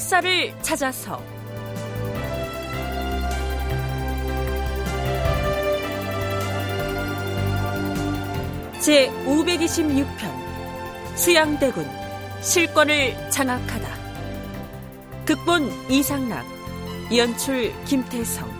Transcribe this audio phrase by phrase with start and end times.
[0.00, 1.22] 역사를 찾아서.
[8.80, 10.06] 제 526편
[11.16, 11.86] 수양대군
[12.40, 13.88] 실권을 장악하다.
[15.26, 16.46] 극본 이상락
[17.14, 18.59] 연출 김태성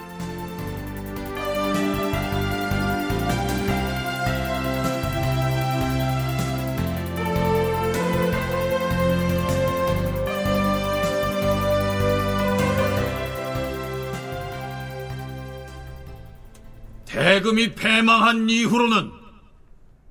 [17.40, 19.10] 대금이 패망한 이후로는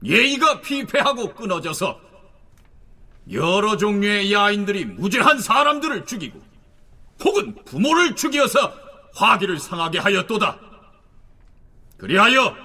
[0.04, 2.00] 예의가 피폐하고 끊어져서
[3.32, 6.42] 여러 종류의 야인들이 무죄한 사람들을 죽이고
[7.24, 8.74] 혹은 부모를 죽여서
[9.14, 10.58] 화기를 상하게 하였도다.
[11.98, 12.56] 그리하여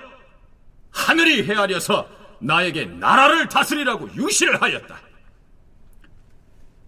[0.90, 4.98] 하늘이 헤아려서 나에게 나라를 다스리라고 유시를 하였다.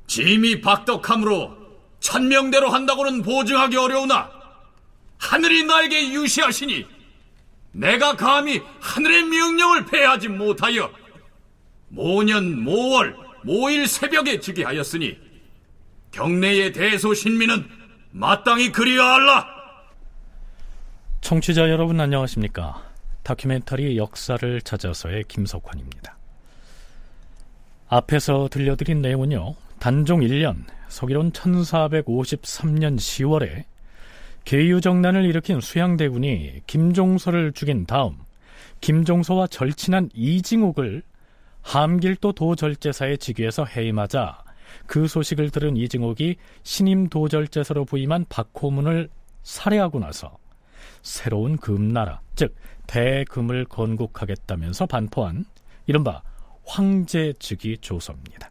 [0.07, 1.57] 짐이 박덕함으로
[2.01, 4.31] 천명대로 한다고는 보증하기 어려우나
[5.19, 6.96] 하늘이 나에게 유시하시니
[7.77, 10.91] 내가 감히 하늘의 명령을 폐하지 못하여
[11.89, 15.19] 모년 모월 모일 새벽에 지게 하였으니
[16.11, 17.69] 경내의 대소신민은
[18.13, 19.47] 마땅히 그리하알라.
[21.21, 22.83] 청취자 여러분 안녕하십니까?
[23.23, 26.17] 다큐멘터리 역사를 찾아서의 김석환입니다.
[27.89, 29.55] 앞에서 들려드린 내용은요.
[29.79, 33.65] 단종 1년 서기론 1453년 10월에
[34.47, 38.17] 계유정난을 일으킨 수양대군이 김종서를 죽인 다음
[38.81, 41.03] 김종서와 절친한 이징옥을
[41.63, 44.45] 함길도 도절제사의 직위에서 해임하자
[44.87, 49.09] 그 소식을 들은 이징옥이 신임 도절제사로 부임한 박호문을
[49.43, 50.39] 살해하고 나서
[51.03, 52.55] 새로운 금나라, 즉
[52.87, 55.45] 대금을 건국하겠다면서 반포한
[55.87, 56.23] 이른바
[56.65, 58.51] 황제 즉위 조서입니다.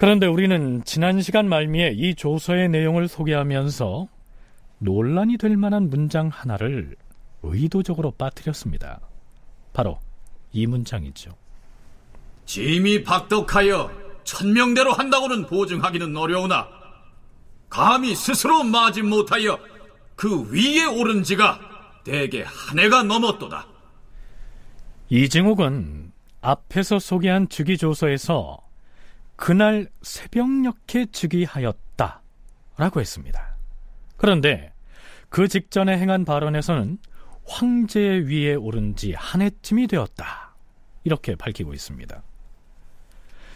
[0.00, 4.08] 그런데 우리는 지난 시간 말미에 이 조서의 내용을 소개하면서
[4.78, 6.96] 논란이 될 만한 문장 하나를
[7.42, 8.98] 의도적으로 빠뜨렸습니다.
[9.74, 10.00] 바로
[10.52, 11.32] 이 문장이죠.
[12.46, 13.90] 짐이 박덕하여
[14.24, 16.66] 천명대로 한다고는 보증하기는 어려우나
[17.68, 19.58] 감히 스스로 마지 못하여
[20.16, 21.60] 그 위에 오른 지가
[22.04, 23.66] 대개 한 해가 넘었도다.
[25.10, 28.69] 이징옥은 앞에서 소개한 주기조서에서
[29.40, 32.22] 그날 새벽녘에 즉위하였다.
[32.76, 33.56] 라고 했습니다.
[34.18, 34.74] 그런데
[35.30, 36.98] 그 직전에 행한 발언에서는
[37.46, 40.54] 황제 위에 오른 지 한 해쯤이 되었다.
[41.04, 42.22] 이렇게 밝히고 있습니다.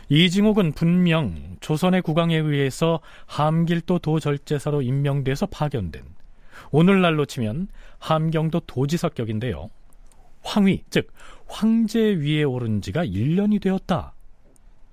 [0.09, 6.03] 이징옥은 분명 조선의 국왕에 의해서 함길도 도절제사로 임명돼서 파견된
[6.71, 7.69] 오늘날로 치면
[7.99, 9.69] 함경도 도지사격인데요.
[10.43, 11.13] 황위, 즉
[11.47, 14.15] 황제 위에 오른 지가 1년이 되었다.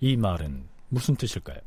[0.01, 1.57] 이 말은 무슨 뜻일까요?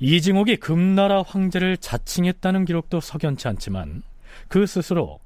[0.00, 4.02] 이징옥이 금나라 황제를 자칭했다는 기록도 석연치 않지만
[4.48, 5.20] 그 스스로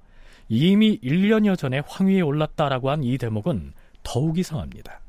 [0.49, 3.73] 이미 1년여 전에 황위에 올랐다라고 한 이 대목은
[4.03, 5.01] 더욱 이상합니다.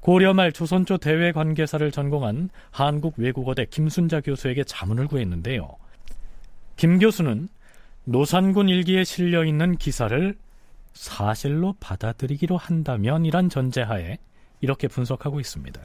[0.00, 5.68] 고려 말 조선조 대외 관계사를 전공한 한국 외국어대 김순자 교수에게 자문을 구했는데요.
[6.76, 7.48] 김 교수는
[8.04, 10.36] 노산군 일기에 실려 있는 기사를
[10.94, 14.18] 사실로 받아들이기로 한다면 이란 전제하에
[14.60, 15.80] 이렇게 분석하고 있습니다.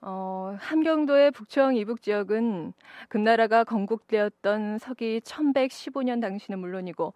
[0.00, 2.72] 어, 함경도의 북청 이북 지역은
[3.08, 7.14] 금나라가 건국되었던 서기 1115년 당시는 물론이고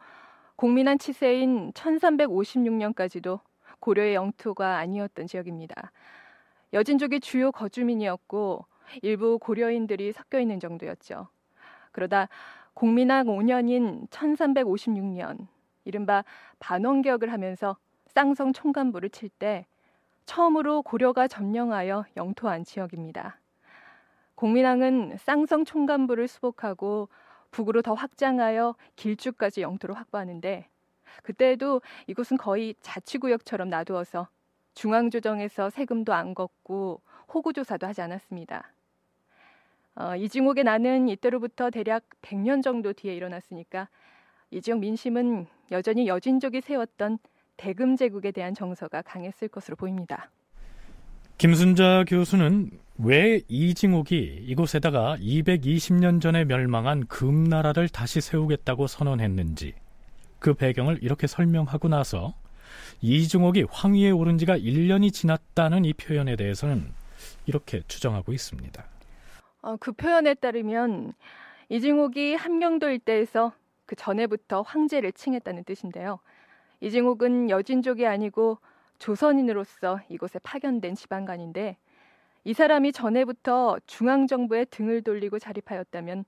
[0.56, 3.40] 공민한 치세인 1356년까지도
[3.80, 5.92] 고려의 영토가 아니었던 지역입니다.
[6.72, 8.64] 여진족이 주요 거주민이었고
[9.02, 11.28] 일부 고려인들이 섞여 있는 정도였죠.
[11.92, 12.28] 그러다
[12.74, 15.46] 공민왕 5년인 1356년
[15.84, 16.24] 이른바
[16.58, 19.66] 반원격을 하면서 쌍성 총간부를 칠 때
[20.32, 23.38] 처음으로 고려가 점령하여 영토한 지역입니다.
[24.34, 27.10] 공민왕은 쌍성 총간부를 수복하고
[27.50, 30.66] 북으로 더 확장하여 길주까지 영토를 확보하는데
[31.22, 34.28] 그때에도 이곳은 거의 자치구역처럼 놔두어서
[34.72, 37.02] 중앙조정에서 세금도 안 걷고
[37.34, 38.72] 호구조사도 하지 않았습니다.
[39.96, 43.90] 어, 이징옥의 나는 이때로부터 대략 100년 정도 뒤에 일어났으니까
[44.50, 47.18] 이 지역 민심은 여전히 여진족이 세웠던
[47.56, 50.30] 대금 제국에 대한 정서가 강했을 것으로 보입니다.
[51.38, 59.74] 김순자 교수는 왜 이징옥이 이곳에다가 220년 전에 멸망한 금나라를 다시 세우겠다고 선언했는지
[60.38, 62.34] 그 배경을 이렇게 설명하고 나서
[63.00, 66.92] 이징옥이 황위에 오른 지가 1년이 지났다는 이 표현에 대해서는
[67.46, 68.84] 이렇게 추정하고 있습니다.
[69.62, 71.12] 어, 그 표현에 따르면
[71.68, 73.52] 이징옥이 함경도 일대에서
[73.86, 76.18] 그 전에부터 황제를 칭했다는 뜻인데요.
[76.82, 78.58] 이징옥은 여진족이 아니고
[78.98, 81.76] 조선인으로서 이곳에 파견된 지방관인데
[82.44, 86.24] 이 사람이 전에부터 중앙정부에 등을 돌리고 자립하였다면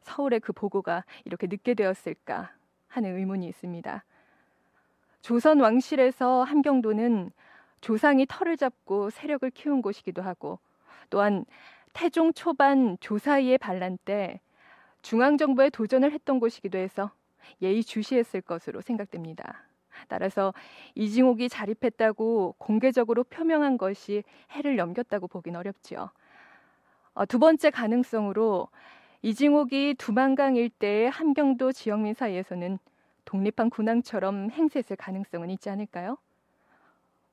[0.00, 2.52] 서울의 그 보고가 이렇게 늦게 되었을까
[2.88, 4.04] 하는 의문이 있습니다.
[5.20, 7.30] 조선 왕실에서 함경도는
[7.82, 10.58] 조상이 털을 잡고 세력을 키운 곳이기도 하고
[11.10, 11.44] 또한
[11.92, 14.40] 태종 초반 조사이의 반란 때
[15.02, 17.10] 중앙정부에 도전을 했던 곳이기도 해서
[17.60, 19.66] 예의 주시했을 것으로 생각됩니다.
[20.08, 20.52] 따라서
[20.94, 24.22] 이징옥이 자립했다고 공개적으로 표명한 것이
[24.52, 26.10] 해를 넘겼다고 보긴 어렵지요.
[27.14, 28.68] 어, 두 번째 가능성으로
[29.22, 32.78] 이징옥이 두만강 일대의 함경도 지역민 사이에서는
[33.24, 36.16] 독립한 군왕처럼 행세했을 가능성은 있지 않을까요?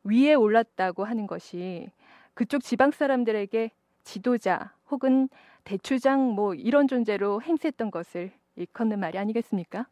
[0.04, 1.90] 위에 올랐다고 하는 것이
[2.34, 3.72] 그쪽 지방 사람들에게
[4.04, 5.30] 지도자 혹은
[5.64, 9.88] 대추장 뭐 이런 존재로 행세했던 것을 일컫는 말이 아니겠습니까?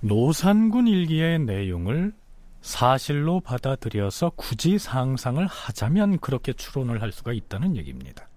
[0.00, 2.12] 노산군 일기의 내용을
[2.60, 8.28] 사실로 받아들여서 굳이 상상을 하자면 그렇게 추론을 할 수가 있다는 얘기입니다.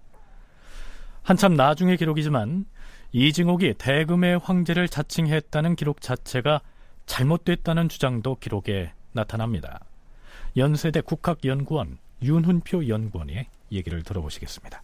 [1.22, 2.64] 한참 나중의 기록이지만
[3.12, 6.60] 이징옥이 대금의 황제를 자칭했다는 기록 자체가
[7.06, 9.80] 잘못됐다는 주장도 기록에 나타납니다.
[10.56, 14.82] 연세대 국학연구원 윤훈표 연구원의 얘기를 들어보시겠습니다.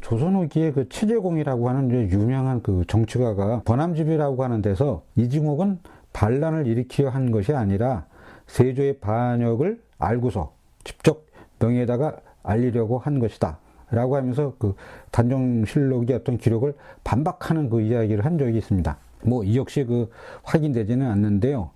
[0.00, 5.78] 조선 후기에 그 최재공이라고 하는 유명한 그 정치가가 번암집이라고 하는 데서 이징옥은
[6.14, 8.06] 반란을 일으키려 한 것이 아니라
[8.46, 11.26] 세조의 반역을 알고서 직접
[11.58, 13.58] 명예에다가 알리려고 한 것이다.
[13.90, 14.74] 라고 하면서 그
[15.10, 16.74] 단종실록의 어떤 기록을
[17.04, 18.96] 반박하는 그 이야기를 한 적이 있습니다.
[19.24, 20.10] 뭐 이 역시 그
[20.42, 21.70] 확인되지는 않는데요.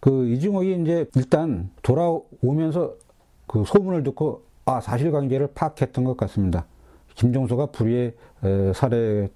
[0.00, 2.94] 그 이중옥이 이제 일단 돌아오면서
[3.46, 6.66] 그 소문을 듣고 아 사실관계를 파악했던 것 같습니다.
[7.14, 8.14] 김종서가 불의에
[8.74, 9.28] 살해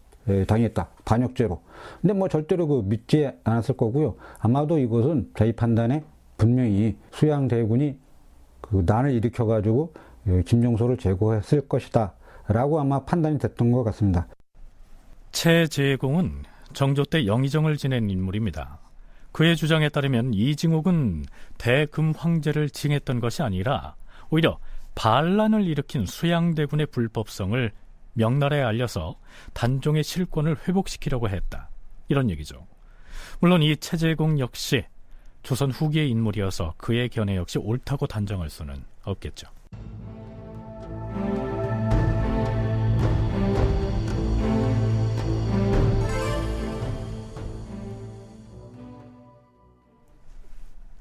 [0.46, 1.60] 당했다 반역죄로.
[2.00, 4.16] 근데 뭐 절대로 그 믿지 않았을 거고요.
[4.38, 6.02] 아마도 이것은 저희 판단에
[6.36, 7.98] 분명히 수양 대군이
[8.60, 9.92] 그 난을 일으켜가지고
[10.46, 12.14] 김종서를 제거했을 것이다.
[12.48, 14.26] 라고 아마 판단이 됐던 것 같습니다.
[15.32, 16.42] 최재공은
[16.72, 18.78] 정조 때 영의정을 지낸 인물입니다.
[19.32, 21.24] 그의 주장에 따르면 이징옥은
[21.58, 23.96] 대금 황제를 징했던 것이 아니라
[24.30, 24.58] 오히려
[24.94, 27.72] 반란을 일으킨 수양대군의 불법성을
[28.14, 29.16] 명나라에 알려서
[29.52, 31.68] 단종의 실권을 회복시키려고 했다.
[32.08, 32.66] 이런 얘기죠.
[33.40, 34.84] 물론 이 최재공 역시
[35.42, 39.48] 조선 후기의 인물이어서 그의 견해 역시 옳다고 단정할 수는 없겠죠.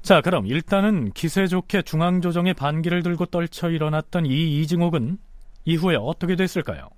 [0.02, 5.16] 자, 그럼 일단은 기세 좋게 중앙조정의 반기를 들고 떨쳐 일어났던 이 이징옥은
[5.64, 6.90] 이후에 어떻게 됐을까요?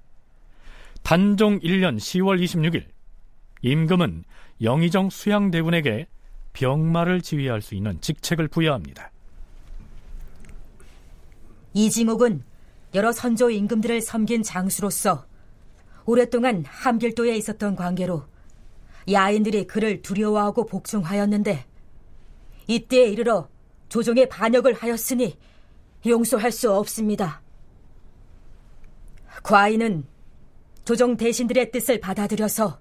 [1.06, 2.84] 단종 1년 10월 26일
[3.62, 4.24] 임금은
[4.60, 6.08] 영의정 수양대군에게
[6.52, 9.12] 병마를 지휘할 수 있는 직책을 부여합니다.
[11.74, 12.42] 이징옥은
[12.96, 15.28] 여러 선조 임금들을 섬긴 장수로서
[16.06, 18.24] 오랫동안 함길도에 있었던 관계로
[19.08, 21.66] 야인들이 그를 두려워하고 복종하였는데
[22.66, 23.48] 이때에 이르러
[23.88, 25.38] 조정에 반역을 하였으니
[26.04, 27.42] 용서할 수 없습니다.
[29.44, 30.15] 과인은
[30.86, 32.78] 조정 대신들의 뜻을 받아들여서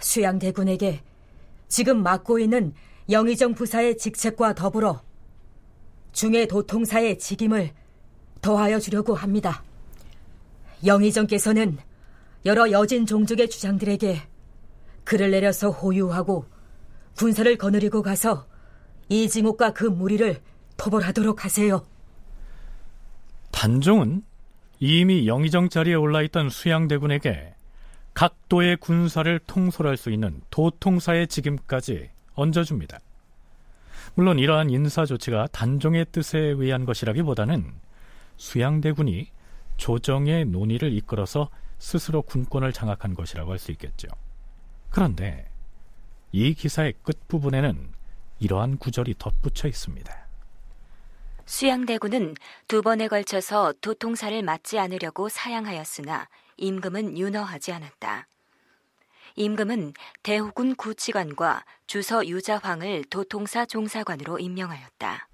[0.00, 1.00] 수양대군에게
[1.66, 2.74] 지금 맡고 있는
[3.08, 5.00] 영의정 부사의 직책과 더불어
[6.12, 7.70] 중해 도통사의 직임을
[8.42, 9.64] 더하여 주려고 합니다.
[10.84, 11.78] 영의정께서는
[12.44, 14.20] 여러 여진 종족의 주장들에게
[15.04, 16.44] 글을 내려서 호유하고
[17.16, 18.46] 군사를 거느리고 가서
[19.08, 20.38] 이징옥과 그 무리를
[20.76, 21.82] 토벌하도록 하세요.
[23.52, 24.22] 단종은
[24.78, 27.54] 이미 영의정 자리에 올라있던 수양대군에게
[28.14, 32.98] 각도의 군사를 통솔할 수 있는 도통사의 직임까지 얹어줍니다.
[34.14, 37.72] 물론 이러한 인사 조치가 단종의 뜻에 의한 것이라기보다는
[38.36, 39.28] 수양대군이
[39.76, 44.08] 조정의 논의를 이끌어서 스스로 군권을 장악한 것이라고 할 수 있겠죠.
[44.90, 45.50] 그런데
[46.32, 47.90] 이 기사의 끝부분에는
[48.40, 50.25] 이러한 구절이 덧붙여 있습니다.
[51.46, 52.34] 수양대군은
[52.66, 58.26] 두 번에 걸쳐서 도통사를 맞지 않으려고 사양하였으나 임금은 윤허하지 않았다.
[59.36, 65.28] 임금은 대호군 구치관과 주서 유자황을 도통사 종사관으로 임명하였다.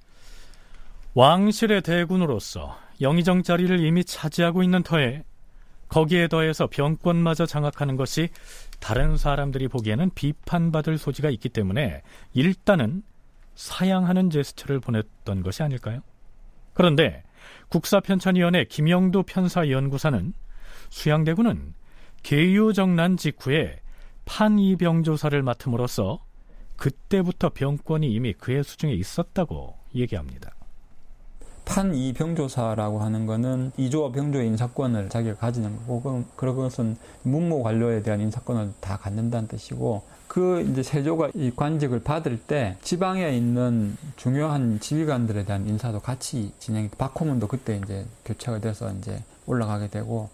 [1.14, 5.24] 왕실의 대군으로서 영의정 자리를 이미 차지하고 있는 터에
[5.88, 8.30] 거기에 더해서 병권마저 장악하는 것이
[8.80, 12.02] 다른 사람들이 보기에는 비판받을 소지가 있기 때문에
[12.32, 13.02] 일단은
[13.54, 16.00] 사양하는 제스처를 보냈던 것이 아닐까요?
[16.74, 17.22] 그런데
[17.68, 20.32] 국사편찬위원회 김영도 편사연구사는
[20.90, 21.74] 수양대군은
[22.22, 23.80] 계유정난 직후에
[24.24, 26.24] 판이병 조사를 맡음으로써
[26.76, 30.54] 그때부터 병권이 이미 그의 수중에 있었다고 얘기합니다.
[31.64, 38.72] 판이병조사라고 하는 거는 이조와 병조의 인사권을 자기가 가지는 거고 그런 것은 문무 관료에 대한 인사권을
[38.80, 45.66] 다 갖는다는 뜻이고 그 이제 세조가 이 관직을 받을 때 지방에 있는 중요한 지휘관들에 대한
[45.68, 46.88] 인사도 같이 진행.
[46.96, 50.30] 박호문도 그때 이제 교체가 돼서 이제 올라가게 되고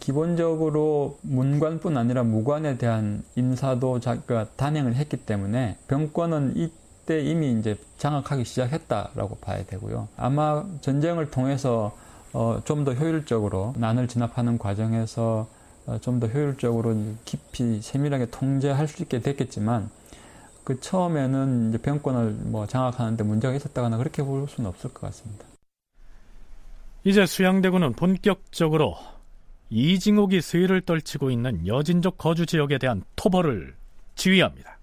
[0.00, 8.44] 기본적으로 문관뿐 아니라 무관에 대한 인사도 자기가 단행을 했기 때문에 병권은 이때 이미 이제 장악하기
[8.44, 10.08] 시작했다라고 봐야 되고요.
[10.16, 11.96] 아마 전쟁을 통해서
[12.32, 15.59] 어, 좀 더 효율적으로 난을 진압하는 과정에서 어,
[15.98, 16.94] 좀 더 효율적으로
[17.24, 19.90] 깊이 세밀하게 통제할 수 있게 됐겠지만
[20.64, 25.44] 그 처음에는 이제 병권을 뭐 장악하는데 문제가 있었다거나 그렇게 볼 수는 없을 것 같습니다.
[27.02, 28.96] 이제 수양대군은 본격적으로
[29.70, 33.74] 이징옥이 수위를 떨치고 있는 여진족 거주 지역에 대한 토벌을
[34.16, 34.78] 지휘합니다.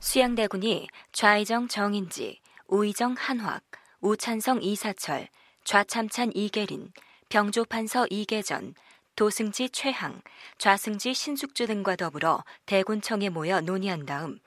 [0.00, 3.62] 수양대군이 좌의정 정인지, 우의정 한확,
[4.00, 5.28] 우찬성 이사철,
[5.64, 6.90] 좌참찬 이계린,
[7.28, 8.74] 병조판서 이계전,
[9.16, 10.20] 도승지 최항,
[10.58, 14.38] 좌승지 신숙주 등과 더불어 대군청에 모여 논의한 다음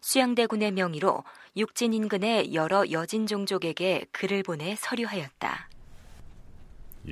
[0.00, 1.24] 수양대군의 명의로
[1.56, 5.68] 육진 인근의 여러 여진 종족에게 글을 보내 서류하였다.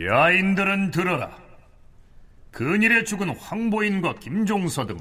[0.00, 1.38] 야인들은 들어라.
[2.50, 5.00] 근일에 죽은 황보인과 김종서 등은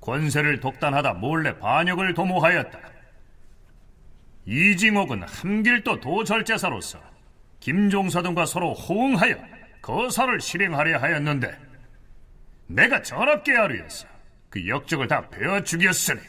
[0.00, 2.78] 권세를 독단하다 몰래 반역을 도모하였다.
[4.46, 7.00] 이징옥은 함길도 도절제사로서
[7.60, 9.53] 김종서 등과 서로 호응하여
[9.84, 11.58] 거사를 실행하려 하였는데
[12.68, 14.06] 내가 전압게 하루였어.
[14.48, 16.20] 그 역적을 다 베어 죽였으니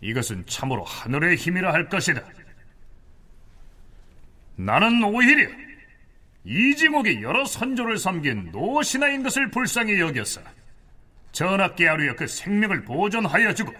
[0.00, 2.22] 이것은 참으로 하늘의 힘이라 할 것이다.
[4.56, 5.50] 나는 오히려
[6.44, 10.40] 이지목이 여러 선조를 섬긴 노신하인 것을 불쌍히 여겼어.
[11.32, 13.74] 전압게 하루여 그 생명을 보존하여 주고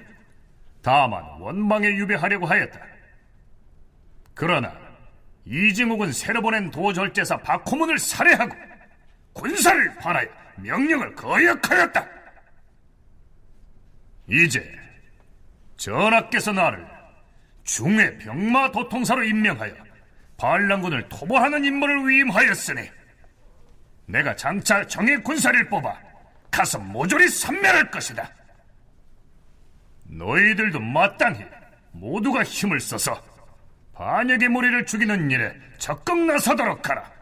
[0.83, 2.79] 다만 원망에 유배하려고 하였다.
[4.35, 4.77] 그러나
[5.47, 8.72] 이징옥은 새로 보낸 도절제사 박호문을 살해하고
[9.33, 12.07] 군사를 관하여 명령을 거역하였다.
[14.29, 14.79] 이제
[15.77, 16.87] 전하께서 나를
[17.65, 19.75] 중의 병마 도통사로 임명하여
[20.37, 22.91] 반란군을 토벌하는 임무를 위임하였으니
[24.07, 25.97] 내가 장차 정의 군사를 뽑아
[26.51, 28.29] 가서 모조리 섬멸할 것이다.
[30.05, 31.45] 너희들도 마땅히
[31.93, 33.21] 모두가 힘을 써서
[33.95, 37.22] 반역의 무리를 죽이는 일에 적극 나서도록 하라.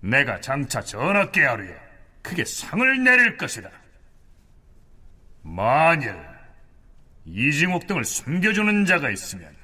[0.00, 1.76] 내가 장차 전하께 하루에
[2.22, 3.70] 크게 상을 내릴 것이다.
[5.42, 6.16] 만일
[7.24, 9.54] 이징옥 등을 숨겨주는 자가 있으면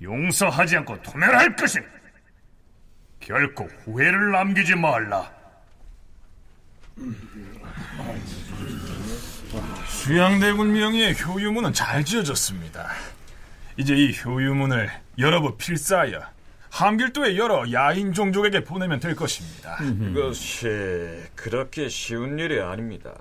[0.00, 1.86] 용서하지 않고 토멸할 것이다.
[3.20, 5.32] 결코 후회를 남기지 말라.
[9.86, 12.90] 수양대군 명의의 효유문은 잘 지어졌습니다.
[13.76, 16.20] 이제 이 효유문을 여러 부 필사하여
[16.72, 19.76] 함길도의 여러 야인 종족에게 보내면 될 것입니다.
[19.76, 20.66] 그것이
[21.34, 23.12] 그렇게 쉬운 일이 아닙니다.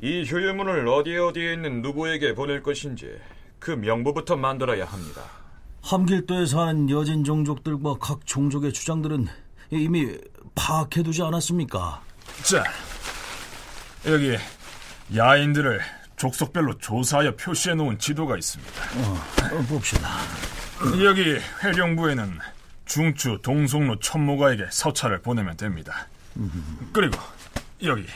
[0.00, 3.18] 이 효유문을 어디 어디에 있는 누구에게 보낼 것인지
[3.58, 5.22] 그 명부부터 만들어야 합니다.
[5.82, 9.26] 함길도에 사는 여진 종족들과 각 종족의 주장들은
[9.70, 10.16] 이미
[10.54, 12.00] 파악해두지 않았습니까?
[12.44, 12.62] 자,
[14.06, 14.36] 여기
[15.16, 15.80] 야인들을
[16.16, 18.72] 족속별로 조사하여 표시해 놓은 지도가 있습니다.
[18.98, 20.08] 어, 어 봅시다.
[21.04, 22.38] 여기 회령부에는
[22.86, 26.08] 중추 동성로 천모가에게 서찰을 보내면 됩니다.
[26.92, 27.18] 그리고
[27.82, 28.06] 여기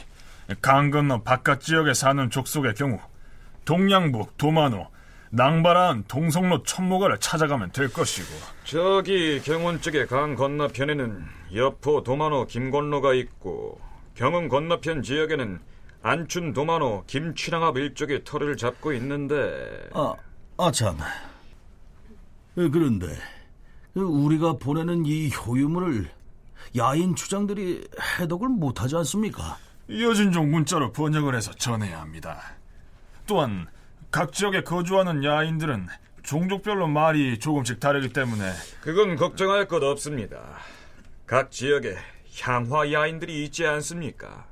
[0.61, 2.99] 강 건너 바깥 지역에 사는 족속의 경우
[3.65, 4.89] 동양북 도만호
[5.31, 8.29] 낭바라한 동성로 천모가를 찾아가면 될 것이고.
[8.65, 13.81] 저기 경운 쪽의 강 건너편에는 여포 도만호 김건로가 있고
[14.15, 15.61] 경은 건너편 지역에는
[16.03, 19.89] 안춘 도만호 김취랑합 일족의 터를 잡고 있는데.
[19.93, 20.15] 아,
[20.59, 20.99] 아참.
[20.99, 21.34] 예,
[22.55, 23.07] 그런데
[23.93, 26.11] 그 우리가 보내는 이 효유물을
[26.77, 27.87] 야인 주장들이
[28.19, 29.59] 해독을 못하지 않습니까?
[29.89, 32.41] 여진종 문자로 번역을 해서 전해야 합니다.
[33.27, 33.67] 또한
[34.11, 35.89] 각 지역에 거주하는 야인들은
[36.23, 40.41] 종족별로 말이 조금씩 다르기 때문에 그건 걱정할 것 없습니다.
[41.27, 41.97] 각 지역에
[42.41, 44.47] 향화 야인들이 있지 않습니까?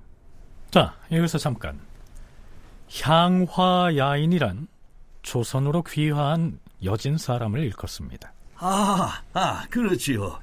[0.70, 1.80] 자, 여기서 잠깐.
[3.02, 4.68] 향화 야인이란
[5.22, 8.32] 조선으로 귀화한 여진 사람을 일컫습니다.
[8.56, 10.38] 아, 아, 그렇지요.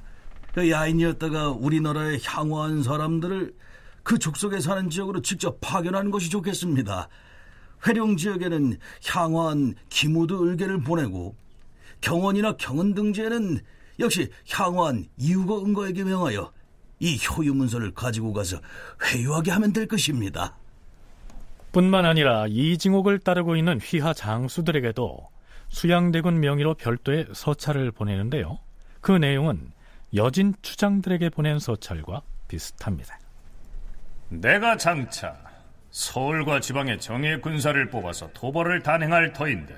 [0.52, 3.54] 그 야인이었다가 우리나라에 향후한 사람들을
[4.02, 7.08] 그 족속에 사는 지역으로 직접 파견하는 것이 좋겠습니다.
[7.86, 11.34] 회룡 지역에는 향후한 기무드 을계를 보내고
[12.00, 13.60] 경원이나 경은 등지에는
[14.00, 16.52] 역시 향후한 이유거 은거에게 명하여
[16.98, 18.60] 이 효유 문서를 가지고 가서
[19.04, 20.56] 회유하게 하면 될 것입니다.
[21.72, 25.28] 뿐만 아니라 이징옥을 따르고 있는 휘하 장수들에게도
[25.70, 28.58] 수양대군 명의로 별도의 서찰을 보내는데요.
[29.00, 29.72] 그 내용은
[30.14, 33.18] 여진 추장들에게 보낸 서찰과 비슷합니다.
[34.28, 35.36] 내가 장차
[35.90, 39.74] 서울과 지방의 정예 군사를 뽑아서 토벌을 단행할 터인데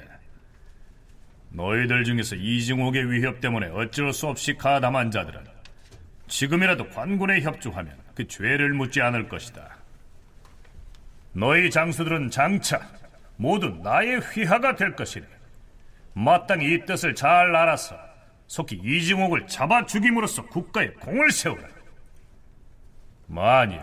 [1.50, 5.40] 너희들 중에서 이징옥의 위협 때문에 어쩔 수 없이 가담한 자들은
[6.28, 9.76] 지금이라도 관군에 협조하면 그 죄를 묻지 않을 것이다.
[11.34, 12.80] 너희 장수들은 장차
[13.36, 15.26] 모두 나의 휘하가 될 것이니
[16.14, 17.96] 마땅히 이 뜻을 잘 알아서
[18.46, 21.62] 속히 이징옥을 잡아 죽임으로써 국가에 공을 세우라.
[23.26, 23.80] 만일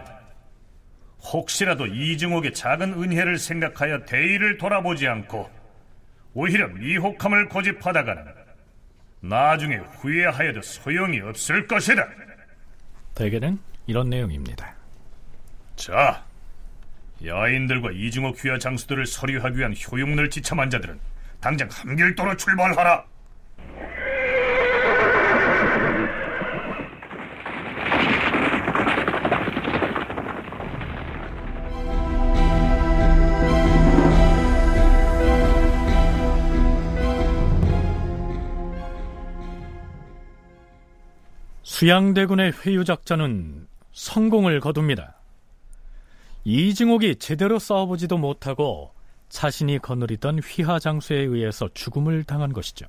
[1.33, 5.49] 혹시라도 이징옥의 작은 은혜를 생각하여 대의를 돌아보지 않고
[6.33, 8.25] 오히려 미혹함을 고집하다가는
[9.21, 12.07] 나중에 후회하여도 소용이 없을 것이다.
[13.15, 14.75] 대개는 이런 내용입니다.
[15.75, 16.23] 자,
[17.25, 20.99] 야인들과 이중옥 휘하 장수들을 서류하기 위한 효용을 지참한 자들은
[21.41, 23.05] 당장 함길도로 출발하라.
[41.63, 45.15] 수양대군의 회유 작전은 성공을 거둡니다.
[46.43, 48.91] 이징옥이 제대로 싸워보지도 못하고
[49.29, 52.85] 자신이 거느리던 휘하 장수에 의해서 죽음을 당한 것이죠.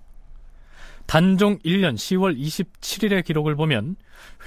[1.07, 3.97] 단종 1년 10월 27일의 기록을 보면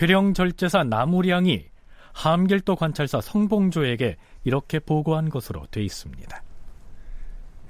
[0.01, 1.65] 회령 절제사 나무량이
[2.13, 6.43] 함길도 관찰사 성봉조에게 이렇게 보고한 것으로 돼 있습니다.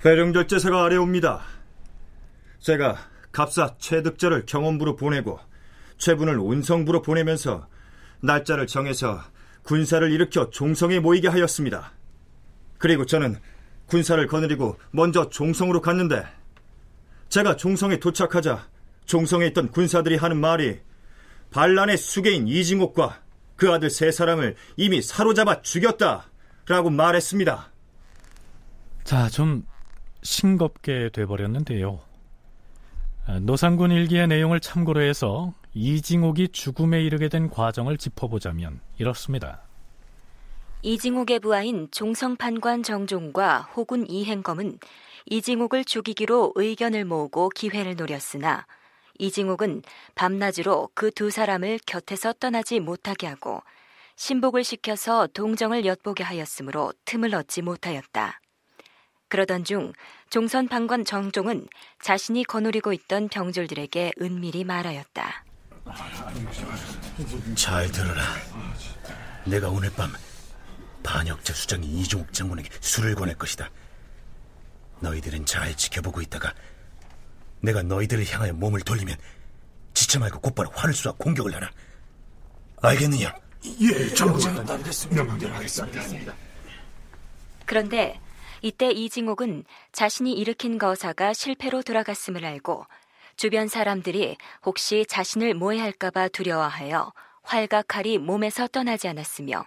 [0.05, 1.41] 회령 절제사가 아래옵니다.
[2.59, 2.97] 제가
[3.31, 5.39] 갑사 최득절을 경원부로 보내고
[5.97, 7.67] 최분을 온성부로 보내면서
[8.21, 9.21] 날짜를 정해서
[9.63, 11.93] 군사를 일으켜 종성에 모이게 하였습니다.
[12.77, 13.37] 그리고 저는
[13.87, 16.23] 군사를 거느리고 먼저 종성으로 갔는데
[17.29, 18.67] 제가 종성에 도착하자
[19.05, 20.79] 종성에 있던 군사들이 하는 말이
[21.51, 23.21] 반란의 수계인 이징옥과
[23.55, 27.71] 그 아들 세 사람을 이미 사로잡아 죽였다라고 말했습니다.
[29.03, 29.65] 자, 좀
[30.23, 31.99] 싱겁게 돼버렸는데요.
[33.41, 39.61] 노상군 일기의 내용을 참고로 해서 이징옥이 죽음에 이르게 된 과정을 짚어보자면 이렇습니다.
[40.85, 44.79] 이징옥의 부하인 종성판관 정종과 호군 이행검은
[45.27, 48.67] 이징옥을 죽이기로 의견을 모으고 기회를 노렸으나
[49.17, 49.83] 이징옥은
[50.15, 53.63] 밤낮으로 그 두 사람을 곁에서 떠나지 못하게 하고
[54.17, 58.41] 신복을 시켜서 동정을 엿보게 하였으므로 틈을 얻지 못하였다.
[59.29, 59.93] 그러던 중
[60.29, 61.65] 종선 판관 정종은
[62.01, 65.45] 자신이 거느리고 있던 병졸들에게 은밀히 말하였다.
[67.55, 68.21] 잘 들어라.
[69.45, 70.11] 내가 오늘 밤
[71.03, 73.69] 반역자 수장이 이종욱 장군에게 술을 권할 것이다.
[74.99, 76.53] 너희들은 잘 지켜보고 있다가
[77.61, 79.17] 내가 너희들을 향하여 몸을 돌리면
[79.93, 81.69] 지체 말고 곧바로 화를 쏘아 공격을 하라.
[82.81, 83.33] 알겠느냐?
[83.81, 84.41] 예, 장군.
[85.11, 86.33] 명령대로 하겠습니다.
[87.65, 88.19] 그런데
[88.61, 92.85] 이때 이징옥은 자신이 일으킨 거사가 실패로 돌아갔음을 알고
[93.35, 97.13] 주변 사람들이 혹시 자신을 모해할까봐 두려워하여
[97.43, 99.65] 활과 칼이 몸에서 떠나지 않았으며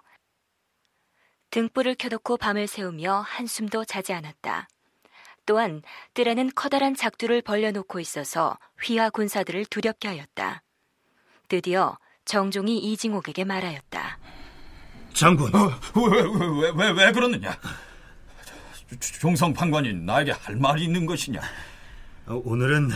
[1.51, 4.69] 등불을 켜놓고 밤을 새우며 한숨도 자지 않았다.
[5.47, 5.83] 또한
[6.15, 10.63] 뜰에는 커다란 작두를 벌려놓고 있어서 휘하 군사들을 두렵게 하였다.
[11.49, 14.19] 드디어 정종이 이징옥에게 말하였다.
[15.15, 16.23] 장군, 어, 왜,
[16.61, 17.57] 왜, 왜, 왜 그러느냐?
[19.21, 21.41] 종성 판관이 나에게 할 말이 있는 것이냐?
[22.27, 22.91] 어, 오늘은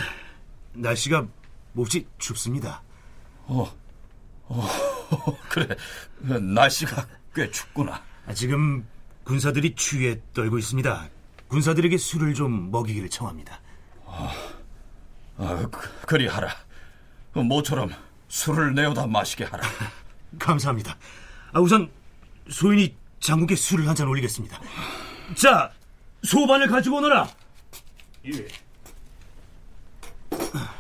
[0.73, 1.27] 날씨가
[1.73, 2.83] 몹시 춥습니다.
[3.47, 3.73] 어,
[4.49, 4.69] 어
[5.49, 5.77] 그래.
[6.21, 8.10] 날씨가 꽤 춥구나.
[8.31, 8.87] 아, 지금
[9.25, 11.09] 군사들이 추위에 떨고 있습니다.
[11.49, 13.61] 군사들에게 술을 좀 먹이기를 청합니다.
[14.07, 14.33] 아,
[15.37, 16.49] 아 그, 그리 하라.
[17.33, 17.91] 모처럼
[18.29, 19.65] 술을 내어다 마시게 하라.
[20.39, 20.97] 감사합니다.
[21.53, 21.91] 아, 우선
[22.49, 24.61] 소인이 장군께 술을 한 잔 올리겠습니다.
[25.35, 25.73] 자,
[26.23, 27.29] 소반을 가지고 오너라.
[28.27, 28.47] 예.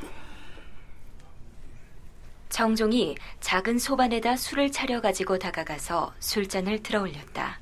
[2.50, 7.60] 정종이 작은 소반에다 술을 차려 가지고 다가가서 술잔을 들어 올렸다.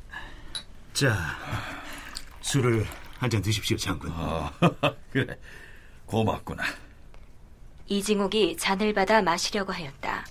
[0.94, 1.16] 자,
[2.40, 2.84] 술을
[3.18, 4.10] 한 잔 드십시오, 장군.
[4.14, 4.50] 어,
[5.12, 5.36] 그래,
[6.06, 6.62] 고맙구나.
[7.86, 10.24] 이징옥이 잔을 받아 마시려고 하였다.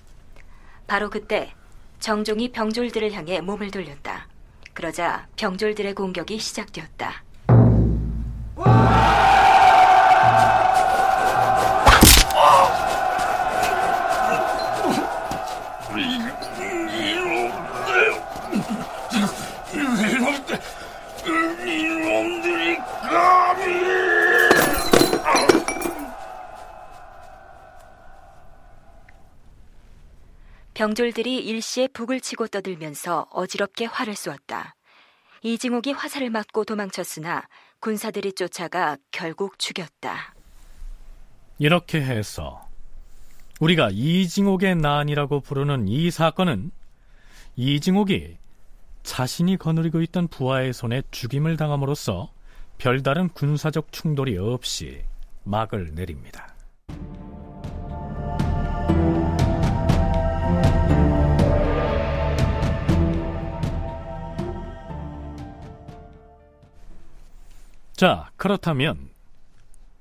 [0.86, 1.52] 바로 그때
[2.00, 4.26] 정종이 병졸들을 향해 몸을 돌렸다.
[4.72, 7.22] 그러자 병졸들의 공격이 시작되었다.
[30.78, 34.76] 병졸들이 일시에 북을 치고 떠들면서 어지럽게 활을 쏘았다.
[35.42, 37.48] 이징옥이 화살을 맞고 도망쳤으나
[37.80, 40.36] 군사들이 쫓아가 결국 죽였다.
[41.58, 42.68] 이렇게 해서
[43.58, 46.70] 우리가 이징옥의 난이라고 부르는 이 사건은
[47.56, 48.36] 이징옥이
[49.02, 52.30] 자신이 거느리고 있던 부하의 손에 죽임을 당함으로써
[52.78, 55.02] 별다른 군사적 충돌이 없이
[55.42, 56.47] 막을 내립니다.
[67.98, 69.08] 자, 그렇다면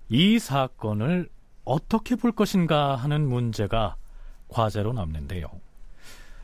[0.07, 1.29] 이 사건을
[1.65, 3.95] 어떻게 볼 것인가 하는 문제가
[4.49, 5.47] 과제로 남는데요.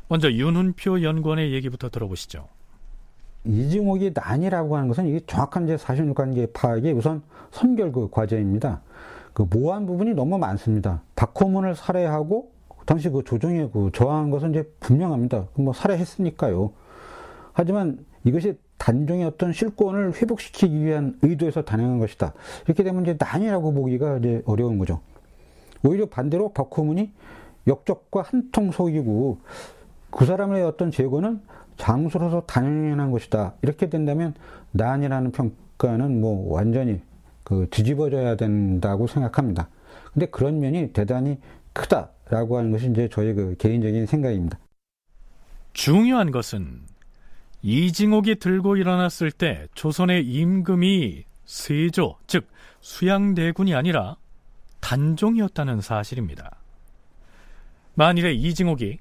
[0.07, 2.47] 먼저 윤훈표 연구원의 얘기부터 들어보시죠.
[3.45, 8.81] 이징옥이 난이라고 하는 것은 이게 정확한 이제 사실관계 파악의 우선 선결 그 과제입니다.
[9.33, 11.03] 그 모호한 부분이 너무 많습니다.
[11.15, 12.51] 박호문을 살해하고
[12.87, 15.45] 당시 그 조정에 그 저항한 것은 이제 분명합니다.
[15.53, 16.73] 뭐 살해했으니까요.
[17.53, 22.33] 하지만 이것이 단종의 어떤 실권을 회복시키기 위한 의도에서 단행한 것이다.
[22.65, 24.99] 이렇게 되면 이제 난이라고 보기가 이제 어려운 거죠.
[25.85, 27.13] 오히려 반대로 박호문이
[27.65, 29.37] 역적과 한통 속이고
[30.11, 31.39] 그 사람의 어떤 재고는
[31.77, 33.53] 장수로서 단행한 것이다.
[33.61, 34.33] 이렇게 된다면
[34.71, 36.99] 난이라는 평가는 뭐 완전히
[37.45, 39.69] 그 뒤집어져야 된다고 생각합니다.
[40.13, 41.39] 근데 그런 면이 대단히
[41.71, 44.59] 크다라고 하는 것이 이제 저의 그 개인적인 생각입니다.
[45.71, 46.81] 중요한 것은
[47.63, 52.47] 이징옥이 들고 일어났을 때 조선의 임금이 세조, 즉
[52.81, 54.17] 수양대군이 아니라
[54.81, 56.57] 단종이었다는 사실입니다.
[57.95, 58.99] 만일에 이징옥이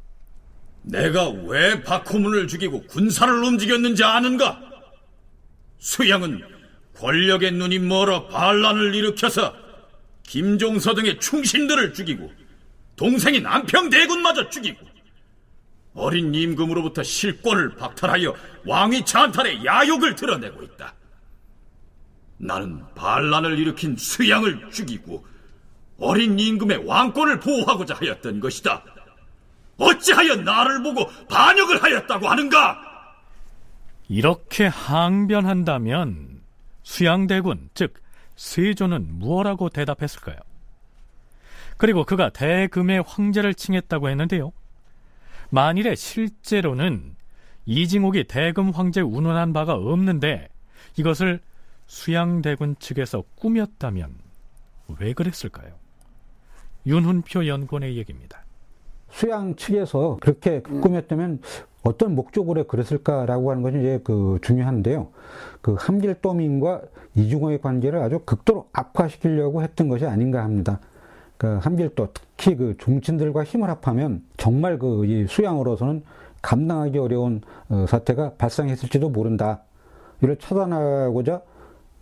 [0.82, 4.60] 내가 왜 박호문을 죽이고 군사를 움직였는지 아는가?
[5.78, 6.42] 수양은
[6.96, 9.54] 권력의 눈이 멀어 반란을 일으켜서
[10.22, 12.30] 김종서 등의 충신들을 죽이고
[12.94, 14.91] 동생인 안평대군마저 죽이고
[15.94, 18.34] 어린 임금으로부터 실권을 박탈하여
[18.66, 20.94] 왕위 찬탈의 야욕을 드러내고 있다.
[22.38, 25.24] 나는 반란을 일으킨 수양을 죽이고
[25.98, 28.82] 어린 임금의 왕권을 보호하고자 하였던 것이다.
[29.76, 32.92] 어찌하여 나를 보고 반역을 하였다고 하는가?
[34.08, 36.40] 이렇게 항변한다면
[36.82, 37.94] 수양대군, 즉
[38.36, 40.36] 세조는 무엇라고 대답했을까요?
[41.76, 44.52] 그리고 그가 대금의 황제를 칭했다고 했는데요.
[45.54, 47.14] 만일에 실제로는
[47.66, 50.48] 이징옥이 대금 황제 운운한 바가 없는데
[50.96, 51.40] 이것을
[51.86, 54.14] 수양대군 측에서 꾸몄다면
[54.98, 55.74] 왜 그랬을까요?
[56.86, 58.42] 윤훈표 연구원의 얘기입니다.
[59.10, 61.42] 수양 측에서 그렇게 꾸몄다면
[61.82, 65.10] 어떤 목적으로 그랬을까라고 하는 것이 이제 그 중요한데요.
[65.60, 66.80] 그 함길도민과
[67.14, 70.80] 이중호의 관계를 아주 극도로 악화시키려고 했던 것이 아닌가 합니다.
[71.42, 76.04] 그 함길도 특히 그 종친들과 힘을 합하면 정말 그 수양으로서는
[76.40, 79.64] 감당하기 어려운 어, 사태가 발생했을지도 모른다.
[80.20, 81.42] 이를 차단하고자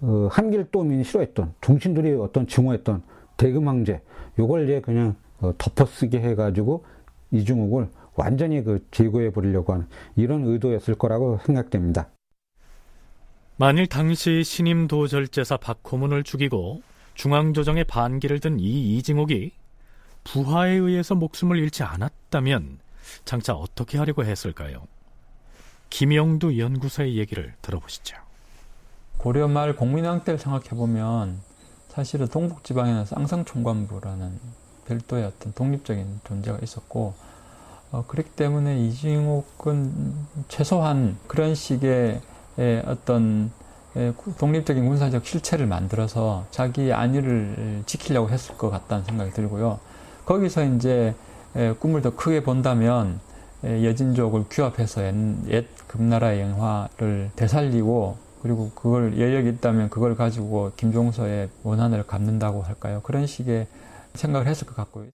[0.03, 3.03] 어, 함길도민이 싫어했던 종친들이 어떤 증오했던
[3.39, 4.03] 대금황제
[4.39, 6.85] 요걸 이제 그냥 어, 덮어쓰게 해가지고
[7.31, 12.09] 이중욱을 완전히 그 제거해 버리려고 하는 이런 의도였을 거라고 생각됩니다.
[13.57, 16.83] 만일 당시 신임 도절제사 박호문을 죽이고
[17.21, 19.53] 중앙조정에 반기를 든 이 이징옥이
[20.25, 22.79] 부하에 의해서 목숨을 잃지 않았다면
[23.27, 24.87] 장차 어떻게 하려고 했을까요?
[25.91, 28.17] 김영두 연구사의 얘기를 들어보시죠.
[29.19, 31.43] 고려 말 공민왕 때를 생각해보면
[31.89, 34.41] 사실은 동북지방에는 쌍상총관부라는
[34.87, 37.13] 별도의 어떤 독립적인 존재가 있었고
[37.93, 40.15] 어, 그렇기 때문에 이징옥은
[40.49, 42.23] 최소한 그런 식의
[42.87, 43.53] 어떤
[44.39, 49.81] 독립적인 군사적 실체를 만들어서 자기 안위를 지키려고 했을 것 같다는 생각이 들고요.
[50.25, 51.15] 거기서 이제
[51.81, 53.21] 꿈을 더 크게 본다면
[53.65, 55.15] 여진족을 규합해서 옛,
[55.49, 63.01] 옛 금나라의 영화를 되살리고 그리고 그걸 여력이 있다면 그걸 가지고 김종서의 원한을 갚는다고 할까요?
[63.03, 63.67] 그런 식의
[64.15, 65.09] 생각을 했을 것 같고요.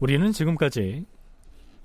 [0.00, 1.06] 우리는 지금까지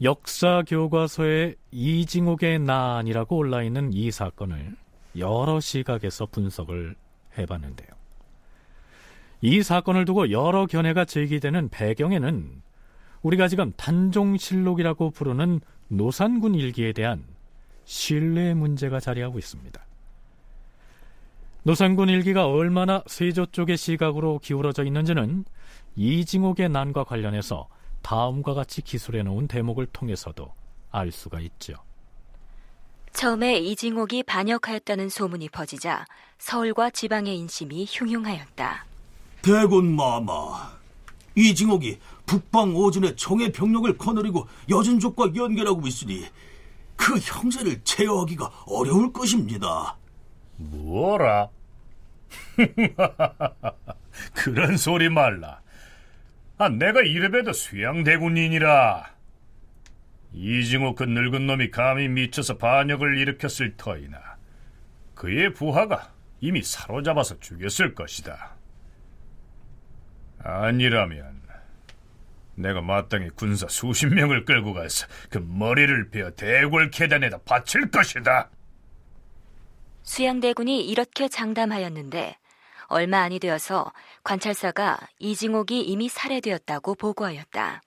[0.02, 4.76] 역사 교과서에 이징옥의 난이라고 올라 있는 이 사건을
[5.18, 6.96] 여러 시각에서 분석을
[7.38, 7.90] 해봤는데요.
[9.42, 12.62] 이 사건을 두고 여러 견해가 제기되는 배경에는
[13.22, 17.24] 우리가 지금 단종실록이라고 부르는 노산군 일기에 대한
[17.86, 19.86] 신뢰 문제가 자리하고 있습니다.
[21.64, 25.46] 노산군 일기가 얼마나 세조 쪽의 시각으로 기울어져 있는지는
[25.96, 27.68] 이징옥의 난과 관련해서
[28.02, 30.54] 다음과 같이 기술해 놓은 대목을 통해서도
[30.92, 31.87] 알 수가 있죠.
[33.18, 36.06] 처음에 이징옥이 반역하였다는 소문이 퍼지자
[36.38, 38.86] 서울과 지방의 인심이 흉흉하였다.
[39.42, 40.72] 대군 마마,
[41.34, 46.26] 이징옥이 북방 오전에 청해 병력을 거느리고 여진족과 연결하고 있으니
[46.96, 49.98] 그 형세를 제어하기가 어려울 것입니다.
[50.58, 51.50] 뭐라?
[54.36, 55.60] 그런 소리 말라.
[56.60, 59.17] 아, 내가 이래봬도 수양대군이니라.
[60.38, 64.38] 이징옥 그 늙은 놈이 감히 미쳐서 반역을 일으켰을 터이나
[65.16, 68.56] 그의 부하가 이미 사로잡아서 죽였을 것이다.
[70.40, 71.42] 아니라면
[72.56, 78.50] 내가 마땅히 군사 수십 명을 끌고 가서 그 머리를 베어 대궐 계단에다 바칠 것이다.
[80.04, 82.38] 수양대군이 이렇게 장담하였는데
[82.88, 83.92] 얼마 안이 되어서
[84.24, 87.82] 관찰사가 이징옥이 이미 살해되었다고 보고하였다.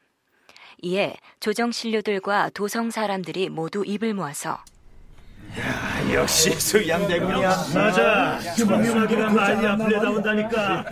[0.83, 4.59] 이에 조정 신료들과 도성 사람들이 모두 입을 모아서
[5.59, 7.49] 야, 역시 수양대군이야.
[7.75, 8.39] 맞아.
[8.57, 10.85] 분명하기가 많이 앞에 나온다니까.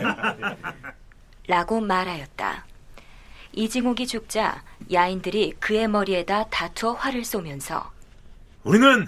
[1.47, 2.67] 라고 말하였다.
[3.53, 7.91] 이징옥이 죽자 야인들이 그의 머리에다 다투어 활을 쏘면서
[8.65, 9.07] 우리는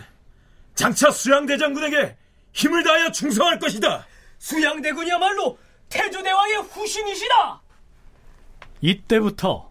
[0.75, 2.17] 장차 수양대장군에게
[2.53, 4.07] 힘을 다하여 충성할 것이다.
[4.39, 7.61] 수양대군이야말로 태조대왕의 후신이시다.
[8.81, 9.70] 이때부터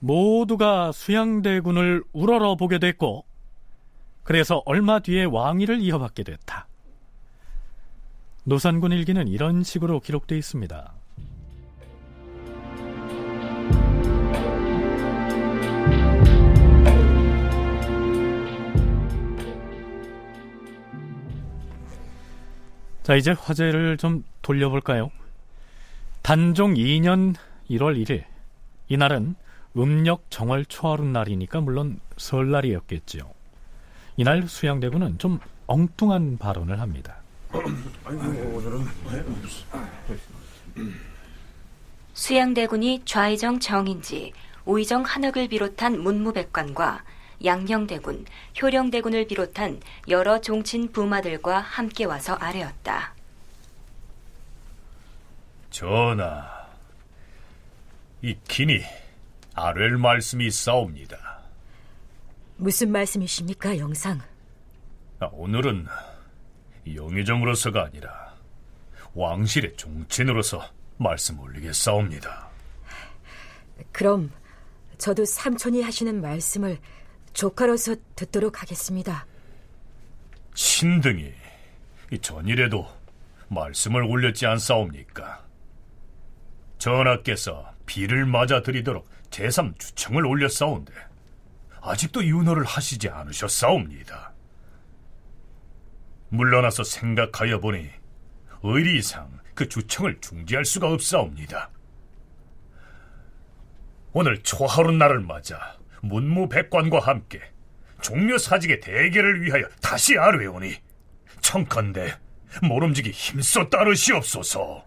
[0.00, 3.24] 모두가 수양대군을 우러러 보게 됐고
[4.22, 6.66] 그래서 얼마 뒤에 왕위를 이어받게 됐다.
[8.44, 10.92] 노산군 일기는 이런 식으로 기록되어 있습니다.
[23.02, 25.10] 자, 이제 화제를 좀 돌려볼까요?
[26.22, 27.34] 단종 2년
[27.68, 28.24] 1월 1일.
[28.88, 29.34] 이날은
[29.76, 33.30] 음력 정월 초하룻 날이니까 물론 설날이었겠지요.
[34.16, 37.16] 이날 수양대군은 좀 엉뚱한 발언을 합니다.
[42.14, 44.32] 수양대군이 좌의정 정인지,
[44.64, 47.04] 우의정 한옥을 비롯한 문무백관과
[47.44, 48.24] 양녕대군,
[48.60, 53.14] 효령대군을 비롯한 여러 종친 부마들과 함께 와서 아뢰었다.
[55.70, 56.66] 전하,
[58.20, 58.80] 이 긴이
[59.62, 61.18] 아랠 말씀이 있사옵니다.
[62.56, 64.18] 무슨 말씀이십니까, 영상?
[65.18, 65.86] 아, 오늘은
[66.94, 68.34] 영의정으로서가 아니라
[69.12, 70.64] 왕실의 종친으로서
[70.96, 72.48] 말씀 올리겠사옵니다.
[73.92, 74.30] 그럼
[74.96, 76.78] 저도 삼촌이 하시는 말씀을
[77.34, 79.26] 조카로서 듣도록 하겠습니다.
[80.54, 81.34] 신등이
[82.22, 82.86] 전일에도
[83.48, 85.44] 말씀을 올렸지 않사옵니까?
[86.78, 90.92] 전하께서 비를 맞아 드리도록 제3 주청을 올렸사온데
[91.80, 94.32] 아직도 윤호를 하시지 않으셨사옵니다.
[96.28, 97.90] 물러나서 생각하여 보니
[98.62, 101.70] 의리상 그 주청을 중지할 수가 없사옵니다.
[104.12, 107.40] 오늘 초하루 날을 맞아 문무백관과 함께
[108.02, 110.74] 종묘 사직의 대계를 위하여 다시 아뢰오니
[111.40, 112.14] 청컨대
[112.62, 114.84] 모름지기 힘써 따르시옵소서.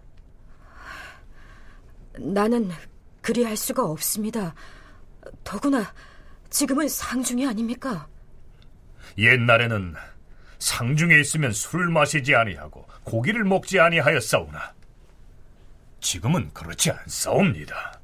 [2.19, 2.71] 나는
[3.23, 4.53] 그리할 수가 없습니다.
[5.43, 5.91] 더구나
[6.51, 8.07] 지금은 상중이 아닙니까?
[9.17, 9.95] 옛날에는
[10.59, 14.73] 상중에 있으면 술을 마시지 아니하고 고기를 먹지 아니하였사오나
[15.99, 17.99] 지금은 그렇지 않사옵니다.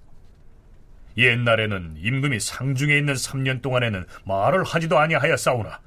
[1.17, 5.82] 옛날에는 임금이 상중에 있는 3년 동안에는 말을 하지도 아니하였사오나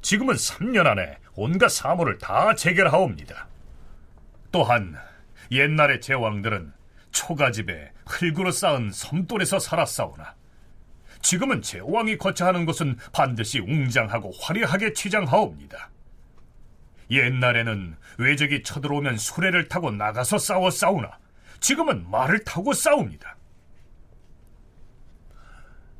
[0.00, 3.46] 지금은 3년 안에 온갖 사물을 다 재결하옵니다.
[4.50, 4.96] 또한
[5.52, 6.72] 옛날의 제왕들은
[7.12, 10.34] 초가집에 흙으로 쌓은 섬돌에서 살았사오나
[11.22, 15.90] 지금은 제왕이 거처하는 곳은 반드시 웅장하고 화려하게 치장하옵니다.
[17.10, 21.18] 옛날에는 외적이 쳐들어오면 수레를 타고 나가서 싸워 싸우나
[21.60, 23.36] 지금은 말을 타고 싸웁니다.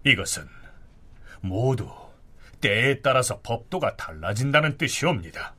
[0.05, 0.49] 이것은
[1.41, 1.89] 모두
[2.61, 5.55] 때에 따라서 법도가 달라진다는 뜻이옵니다.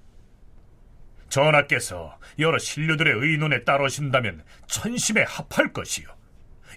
[1.34, 6.08] 전하께서 여러 신료들의 의논에 따르신다면 천심에 합할 것이요.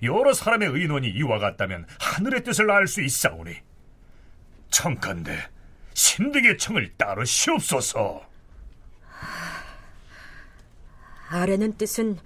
[0.02, 3.54] 여러 사람의 의논이 이와 같다면 하늘의 뜻을 알 수 있사오니
[4.70, 5.50] 청컨대
[5.92, 8.26] 신득의 청을 따르시옵소서.
[11.28, 12.18] 아래는 뜻은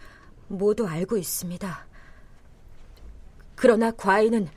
[0.46, 1.86] 모두 알고 있습니다.
[3.56, 4.48] 그러나 과인은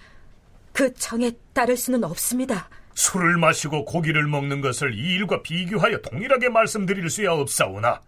[0.73, 2.69] 그 청에 따를 수는 없습니다.
[2.95, 8.01] 술을 마시고 고기를 먹는 것을 이 일과 비교하여 동일하게 말씀드릴 수야 없사오나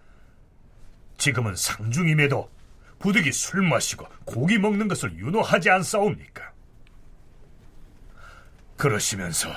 [1.18, 2.50] 지금은 상중임에도
[3.00, 6.52] 부득이 술 마시고 고기 먹는 것을 윤호하지 않사옵니까?
[8.78, 9.50] 그러시면서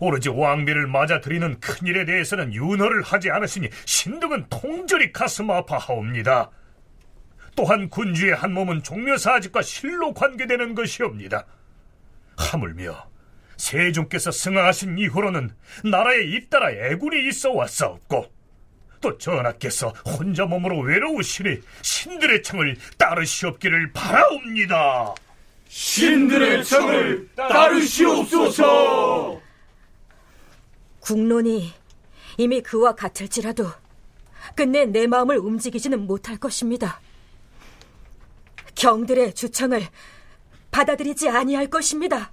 [0.00, 6.50] 오로지 왕비를 맞아들이는 큰일에 대해서는 윤호를 하지 않으시니 신등은 통절히 가슴 아파하옵니다.
[7.56, 11.44] 또한 군주의 한 몸은 종묘사직과 실로 관계되는 것이옵니다.
[12.36, 13.07] 하물며
[13.58, 15.50] 세종께서 승하하신 이후로는
[15.84, 18.32] 나라에 잇따라 애군이 있어 왔사옵고
[19.00, 25.14] 또 전하께서 혼자 몸으로 외로우시니 신들의 청을 따르시옵기를 바라옵니다.
[25.68, 28.68] 신들의 청을 따르시옵소서.
[31.00, 31.72] 국론이
[32.38, 33.66] 이미 그와 같을지라도
[34.54, 37.00] 끝내 내 마음을 움직이지는 못할 것입니다.
[38.74, 39.82] 경들의 주청을
[40.70, 42.32] 받아들이지 아니할 것입니다.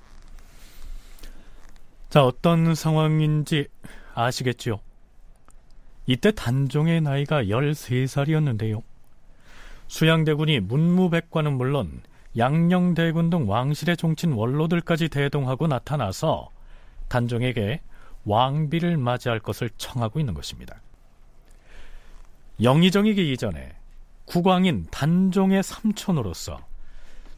[2.16, 3.68] 자, 어떤 상황인지
[4.14, 4.80] 아시겠지요?
[6.06, 8.82] 이때 단종의 나이가 13살이었는데요.
[9.90, 12.02] 수양대군이 문무백관은 물론
[12.38, 16.52] 양녕대군 등 왕실의 종친 원로들까지 대동하고 나타나서
[17.10, 17.82] 단종에게
[18.24, 20.80] 왕비를 맞이할 것을 청하고 있는 것입니다.
[22.62, 23.76] 영의정이기 이전에
[24.24, 26.66] 국왕인 단종의 삼촌으로서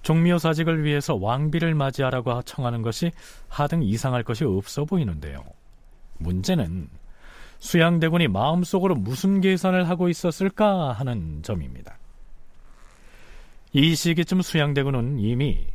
[0.08, 3.12] 종묘 사직을 위해서 왕비를 맞이하라고 청하는 것이
[3.50, 5.43] 하등 이상할 것이 없어 보이는데요.
[6.20, 6.88] 문제는
[7.60, 11.98] 수양대군이 마음속으로 무슨 계산을 하고 있었을까 하는 점입니다.
[13.74, 15.67] 이 시기쯤 수양대군은 이미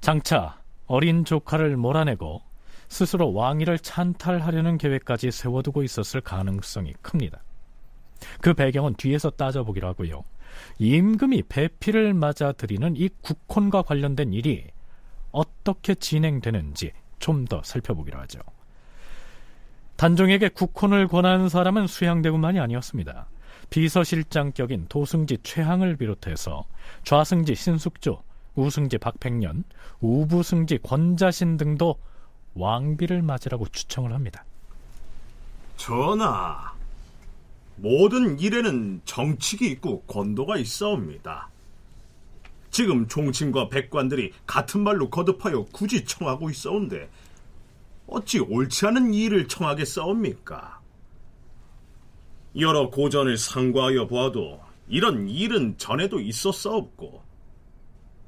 [0.00, 2.42] 장차 어린 조카를 몰아내고
[2.88, 7.44] 스스로 왕위를 찬탈하려는 계획까지 세워두고 있었을 가능성이 큽니다.
[8.40, 10.24] 그 배경은 뒤에서 따져보기로 하고요.
[10.78, 14.64] 임금이 배피를 맞아 들이는 이 국혼과 관련된 일이
[15.32, 18.40] 어떻게 진행되는지 좀 더 살펴보기로 하죠.
[19.96, 23.26] 단종에게 국혼을 권한 사람은 수양대군만이 아니었습니다.
[23.70, 26.64] 비서실장격인 도승지 최항을 비롯해서
[27.04, 28.22] 좌승지 신숙조,
[28.54, 29.64] 우승지 박팽년,
[30.00, 31.96] 우부승지 권자신 등도
[32.54, 34.44] 왕비를 맞으라고 추청을 합니다.
[35.76, 36.72] 전하,
[37.78, 41.50] 모든 일에는 정칙이 있고 권도가 있어옵니다.
[42.70, 47.08] 지금 종친과 백관들이 같은 말로 거듭하여 굳이 청하고 있어온데
[48.06, 50.80] 어찌 옳지 않은 일을 청하겠사옵니까?
[52.56, 57.22] 여러 고전을 상고하여 보아도 이런 일은 전에도 있었사옵고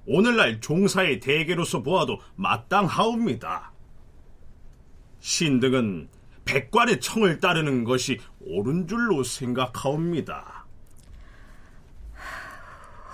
[0.07, 3.73] 오늘날 종사의 대계로서 보아도 마땅하옵니다.
[5.21, 6.09] 신등은
[6.51, 10.67] 백관의 청을 따르는 것이 옳은 줄로 생각하옵니다.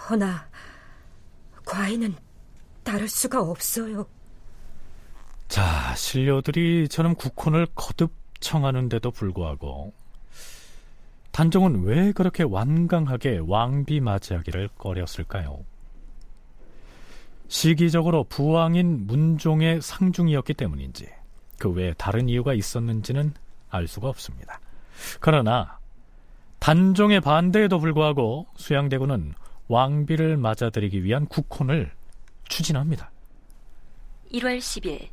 [0.09, 0.49] 허나
[1.67, 2.15] 과인은
[2.83, 4.07] 따를 수가 없어요.
[5.49, 9.93] 자, 신료들이 저는 국혼을 거듭 청하는데도 불구하고
[11.33, 15.63] 단종은 왜 그렇게 완강하게 왕비 맞이하기를 꺼렸을까요?
[17.49, 21.16] 시기적으로 부왕인 문종의 상중이었기 때문인지
[21.59, 23.35] 그 외에 다른 이유가 있었는지는
[23.69, 24.61] 알 수가 없습니다.
[25.21, 25.79] 그러나
[26.59, 29.35] 단종의 반대에도 불구하고 수양대군은
[29.69, 31.93] 왕비를 맞아들이기 위한 국혼을
[32.49, 33.11] 추진합니다.
[34.33, 35.09] 1월 10일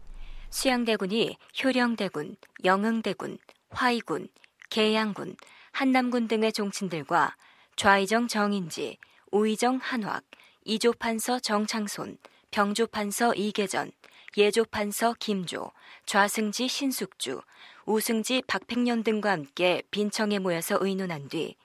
[0.49, 3.39] 수양대군이 효령대군, 영흥대군,
[3.71, 4.27] 화이군,
[4.69, 5.35] 계양군,
[5.71, 7.35] 한남군 등의 종친들과
[7.75, 8.97] 좌의정 정인지,
[9.31, 10.23] 우의정 한확,
[10.65, 12.17] 이조판서 정창손,
[12.51, 13.91] 병조판서 이계전,
[14.37, 15.71] 예조판서 김조,
[16.05, 17.41] 좌승지 신숙주,
[17.85, 21.55] 우승지 박팽년 등과 함께 빈청에 모여서 의논한 뒤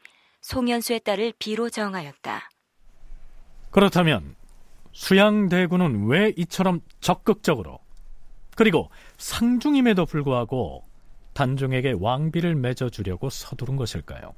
[0.40, 2.50] 송현수의 딸을 비로 정하였다.
[3.70, 4.36] 그렇다면
[4.92, 7.78] 수양대군은 왜 이처럼 적극적으로
[8.56, 10.84] 그리고 상중임에도 불구하고
[11.34, 14.34] 단종에게 왕비를 맺어주려고 서두른 것일까요?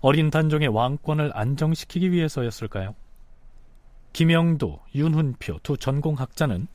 [0.00, 2.94] 어린 단종의 왕권을 안정시키기 위해서였을까요?
[4.12, 6.68] 김영도, 윤훈표 두 전공학자는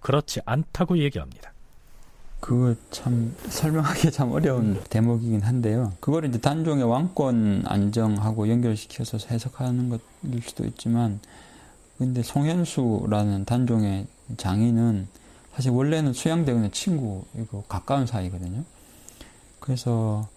[0.00, 1.52] 그렇지 않다고 얘기합니다.
[2.40, 5.92] 그거 참 설명하기 참 어려운 대목이긴 한데요.
[6.00, 11.20] 그걸 이제 단종의 왕권 안정하고 연결시켜서 해석하는 것일 수도 있지만,
[11.98, 15.08] 근데 송현수라는 단종의 장인은
[15.54, 18.62] 사실 원래는 수양대군의 친구이고 가까운 사이거든요.
[19.58, 20.28] 그래서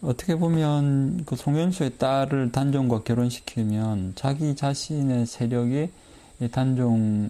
[0.00, 5.90] 어떻게 보면 그 송현수의 딸을 단종과 결혼시키면 자기 자신의 세력이
[6.52, 7.28] 단종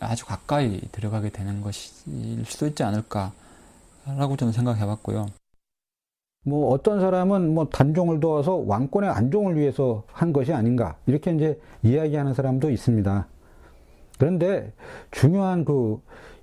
[0.00, 5.26] 아주 가까이 들어가게 되는 것일 수도 있지 않을까라고 저는 생각해 봤고요.
[6.44, 12.34] 뭐 어떤 사람은 뭐 단종을 도와서 왕권의 안종을 위해서 한 것이 아닌가 이렇게 이제 이야기하는
[12.34, 13.26] 사람도 있습니다.
[14.18, 14.72] 그런데
[15.10, 16.00] 중요한 그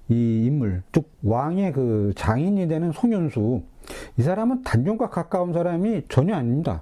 [0.10, 3.62] 이 인물 즉 왕의 그 장인이 되는 송현수
[4.18, 6.82] 이 사람은 단종과 가까운 사람이 전혀 아닙니다.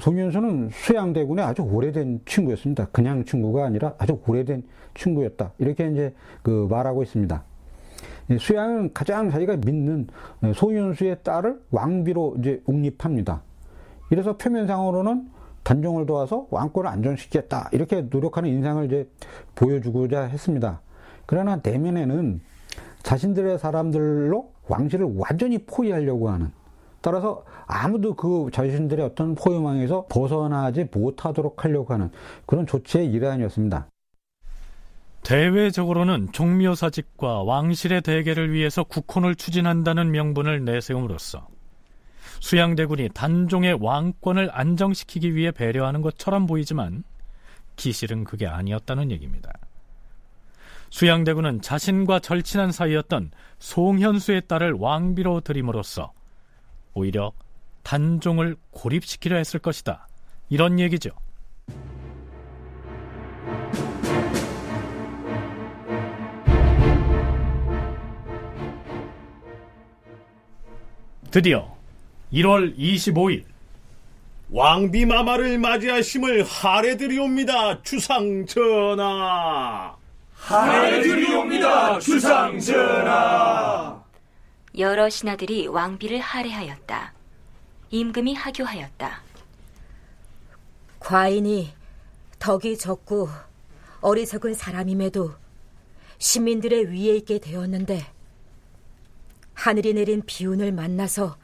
[0.00, 2.86] 송현수는 수양대군의 아주 오래된 친구였습니다.
[2.92, 4.64] 그냥 친구가 아니라 아주 오래된
[4.94, 5.52] 친구였다.
[5.58, 7.42] 이렇게 이제 그 말하고 있습니다.
[8.38, 10.06] 수양은 가장 자기가 믿는
[10.54, 13.42] 송현수의 딸을 왕비로 이제 옹립합니다.
[14.10, 15.28] 이래서 표면상으로는
[15.62, 19.08] 단종을 도와서 왕권을 안정시켰다 이렇게 노력하는 인상을 이제
[19.54, 20.80] 보여주고자 했습니다.
[21.26, 22.40] 그러나 대면에는
[23.02, 26.50] 자신들의 사람들로 왕실을 완전히 포위하려고 하는
[27.00, 32.10] 따라서 아무도 그 자신들의 어떤 포위망에서 벗어나지 못하도록 하려고 하는
[32.46, 33.88] 그런 조치의 일환이었습니다.
[35.22, 41.48] 대외적으로는 종묘사직과 왕실의 대계를 위해서 국혼을 추진한다는 명분을 내세움으로써
[42.40, 47.04] 수양대군이 단종의 왕권을 안정시키기 위해 배려하는 것처럼 보이지만
[47.76, 49.52] 기실은 그게 아니었다는 얘기입니다.
[50.92, 56.12] 수양대군은 자신과 절친한 사이였던 송현수의 딸을 왕비로 들임으로써
[56.92, 57.32] 오히려
[57.82, 60.06] 단종을 고립시키려 했을 것이다.
[60.50, 61.10] 이런 얘기죠.
[71.30, 71.74] 드디어
[72.34, 73.44] 1월 25일
[74.50, 80.01] 왕비 마마를 맞이하심을 하래드리옵니다 주상 전하
[80.42, 84.02] 하래드리옵니다 주상 전하
[84.76, 87.12] 여러 신하들이 왕비를 할애하였다.
[87.90, 89.22] 임금이 하교하였다.
[90.98, 91.72] 과인이
[92.38, 93.28] 덕이 적고
[94.00, 95.32] 어리석은 사람임에도
[96.18, 98.04] 시민들의 위에 있게 되었는데
[99.54, 101.36] 하늘이 내린 비운을 만나서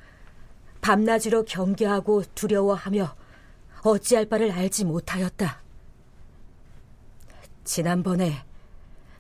[0.81, 3.15] 밤낮으로 경계하고 두려워하며
[3.83, 5.61] 어찌할 바를 알지 못하였다.
[7.65, 8.48] 지난번에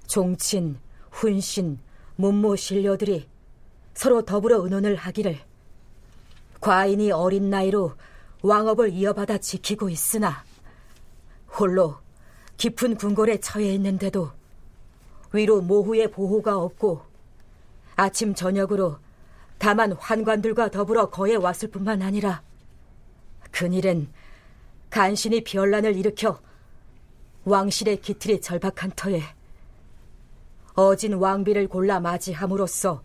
[0.09, 0.81] 종친,
[1.11, 1.79] 훈신,
[2.17, 3.29] 문모 신료들이
[3.95, 5.39] 서로 더불어 의논을 하기를
[6.61, 7.93] 과인이 어린 나이로
[8.43, 10.45] 왕업을 이어받아 지키고 있으나
[11.59, 11.99] 홀로
[12.57, 14.33] 깊은 궁궐에 처해 있는데도
[15.33, 17.03] 위로 모후의 보호가 없고
[17.95, 18.99] 아침 저녁으로
[19.59, 22.43] 다만 환관들과 더불어 거에 왔을 뿐만 아니라
[23.51, 24.09] 그일은
[24.89, 26.41] 간신히 변란을 일으켜
[27.45, 29.38] 왕실의 기틀이 절박한 터에
[30.79, 33.03] 어진 왕비를 골라 맞이함으로써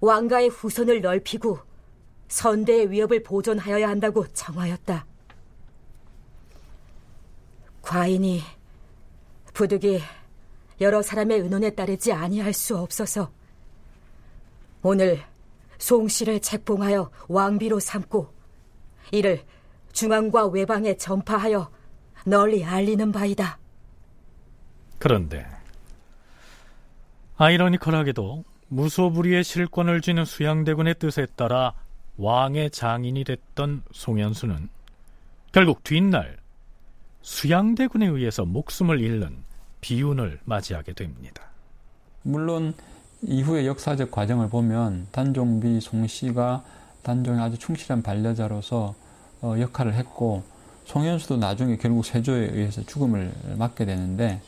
[0.00, 1.60] 왕가의 후손을 넓히고
[2.26, 5.06] 선대의 위협을 보존하여야 한다고 청하였다.
[7.82, 8.42] 과인이
[9.54, 10.00] 부득이
[10.80, 13.30] 여러 사람의 의논에 따르지 아니할 수 없어서
[14.82, 15.22] 오늘
[15.78, 18.34] 송씨를 책봉하여 왕비로 삼고
[19.12, 19.44] 이를
[19.92, 21.70] 중앙과 외방에 전파하여
[22.26, 23.60] 널리 알리는 바이다.
[24.98, 25.57] 그런데
[27.40, 31.72] 아이러니컬하게도 무소불위의 실권을 쥐는 수양대군의 뜻에 따라
[32.16, 34.68] 왕의 장인이 됐던 송현수는
[35.52, 36.36] 결국 뒷날
[37.22, 39.36] 수양대군에 의해서 목숨을 잃는
[39.80, 41.44] 비운을 맞이하게 됩니다.
[42.22, 42.74] 물론
[43.22, 46.64] 이후의 역사적 과정을 보면 단종비 송씨가
[47.02, 48.96] 단종의 아주 충실한 반려자로서
[49.42, 50.42] 어, 역할을 했고
[50.86, 54.40] 송현수도 나중에 결국 세조에 의해서 죽음을 맞게 되는데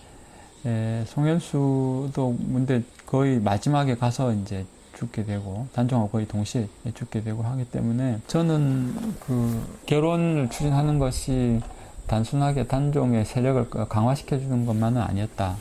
[0.67, 7.65] 에, 송현수도 근데 거의 마지막에 가서 이제 죽게 되고 단종하고 거의 동시에 죽게 되고 하기
[7.67, 11.61] 때문에 저는 그 결혼을 추진하는 것이
[12.07, 15.57] 단순하게 단종의 세력을 강화시켜 주는 것만은 아니었다.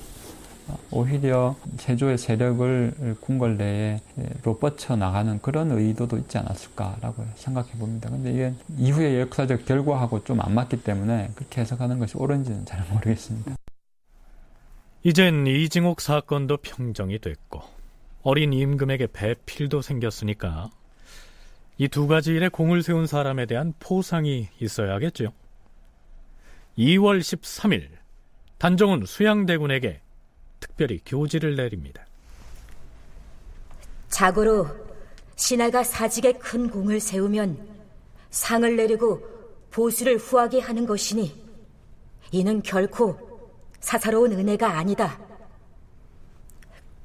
[0.91, 8.10] 오히려 세조의 세력을 궁궐 내로 뻗쳐 나가는 그런 의도도 있지 않았을까라고 생각해 봅니다.
[8.10, 13.56] 근데 이게 이후의 역사적 결과하고 좀 안 맞기 때문에 그렇게 해석하는 것이 옳은지는 잘 모르겠습니다.
[15.04, 17.62] 이젠 이징옥 사건도 평정이 됐고
[18.22, 20.70] 어린 임금에게 배필도 생겼으니까
[21.78, 25.32] 이 두 가지 일에 공을 세운 사람에 대한 포상이 있어야겠죠.
[26.78, 27.88] 2월 13일
[28.58, 30.02] 단종은 수양대군에게
[30.60, 32.06] 특별히 교지를 내립니다.
[34.10, 34.68] 자고로
[35.38, 37.58] 신하가 사직에 큰 공을 세우면
[38.32, 39.26] 상을 내리고
[39.72, 41.34] 보수를 후하게 하는 것이니
[42.32, 43.29] 이는 결코
[43.80, 45.20] 사사로운 은혜가 아니다.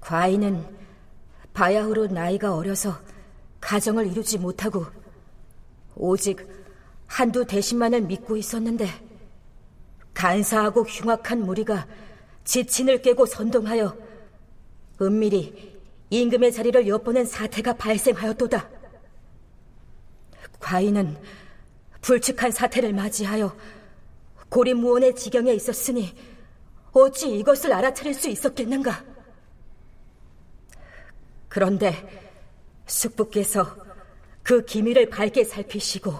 [0.00, 0.64] 과인은
[1.52, 3.00] 바야흐로 나이가 어려서
[3.60, 4.86] 가정을 이루지 못하고
[5.94, 6.46] 오직
[7.06, 8.88] 한두 대신만을 믿고 있었는데
[10.12, 11.86] 간사하고 흉악한 무리가
[12.44, 13.96] 지친을 깨고 선동하여
[15.00, 15.74] 은밀히
[16.10, 18.68] 임금의 자리를 엿보는 사태가 발생하였도다.
[20.60, 21.16] 과인은
[22.00, 23.56] 불측한 사태를 맞이하여
[24.50, 26.14] 고립무원의 지경에 있었으니
[26.94, 29.04] 어찌 이것을 알아차릴 수 있었겠는가?
[31.48, 31.92] 그런데
[32.86, 33.76] 숙부께서
[34.42, 36.12] 그 기밀을 밝게 살피시고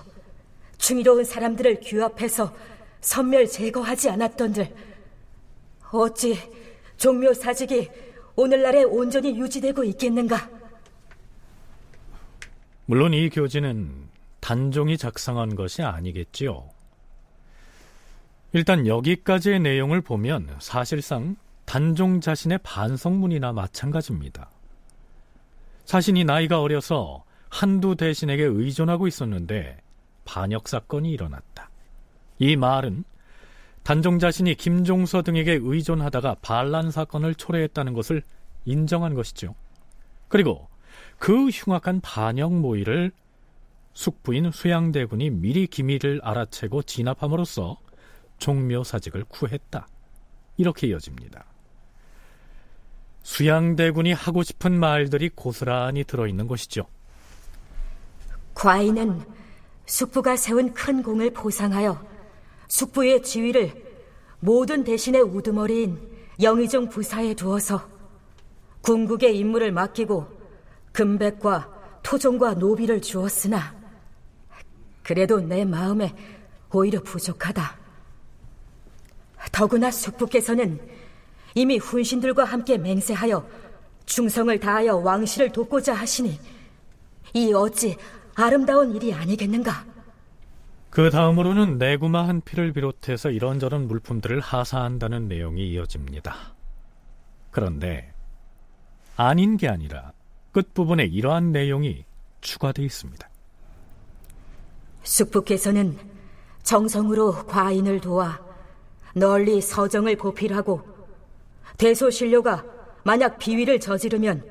[0.79, 2.55] 중의로운 사람들을 규합해서
[3.01, 4.75] 선멸 제거하지 않았던들
[5.93, 6.37] 어찌
[6.97, 7.89] 종묘 사직이
[8.35, 10.51] 오늘날에 온전히 유지되고 있겠는가?
[12.87, 14.09] 물론 이 교지는
[14.41, 16.74] 단종이 작성한 것이 아니겠지요.
[18.55, 21.35] 일단 여기까지의 내용을 보면 사실상
[21.65, 24.49] 단종 자신의 반성문이나 마찬가지입니다.
[25.85, 29.79] 자신이 나이가 어려서 한두 대신에게 의존하고 있었는데
[30.25, 31.69] 반역 사건이 일어났다.
[32.39, 33.03] 이 말은
[33.83, 38.23] 단종 자신이 김종서 등에게 의존하다가 반란 사건을 초래했다는 것을
[38.67, 39.57] 인정한 것이죠.
[40.29, 40.69] 그리고
[41.19, 43.11] 그 흉악한 반역 모의를
[43.95, 47.79] 숙부인 수양대군이 미리 기밀을 알아채고 진압함으로써
[48.39, 49.87] 종묘사직을 구했다.
[50.57, 51.45] 이렇게 이어집니다.
[53.23, 56.87] 수양대군이 하고 싶은 말들이 고스란히 들어있는 것이죠.
[58.55, 59.23] 과인은
[59.87, 62.07] 숙부가 세운 큰 공을 보상하여
[62.69, 63.73] 숙부의 지위를
[64.41, 65.99] 모든 대신의 우두머리인
[66.41, 67.89] 영의정 부사에 두어서
[68.83, 70.27] 궁극의 임무를 맡기고
[70.93, 73.75] 금백과 토종과 노비를 주었으나
[75.03, 76.15] 그래도 내 마음에
[76.73, 77.84] 오히려 부족하다.
[79.53, 80.81] 더구나 숙부께서는
[81.55, 83.47] 이미 훈신들과 함께 맹세하여
[84.07, 86.39] 충성을 다하여 왕실을 돕고자 하시니
[87.35, 87.97] 이 어찌
[88.35, 89.85] 아름다운 일이 아니겠는가?
[90.91, 96.55] 그 다음으로는 내구마 한 피를 비롯해서 이런저런 물품들을 하사한다는 내용이 이어집니다.
[97.51, 98.13] 그런데
[99.17, 100.13] 아닌 게 아니라
[100.53, 102.05] 끝부분에 이러한 내용이
[102.41, 103.29] 추가되어 있습니다.
[105.03, 105.99] 숙부께서는
[106.63, 108.44] 정성으로 과인을 도와
[109.15, 110.83] 널리 서정을 보필하고
[111.79, 112.65] 대소신료가
[113.05, 114.45] 만약 비위를 저지르면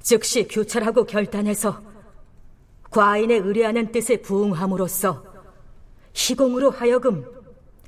[0.00, 1.82] 즉시 규찰하고 결단해서
[2.90, 5.24] 과인의 의뢰하는 뜻에 부응함으로써
[6.12, 7.24] 희공으로 하여금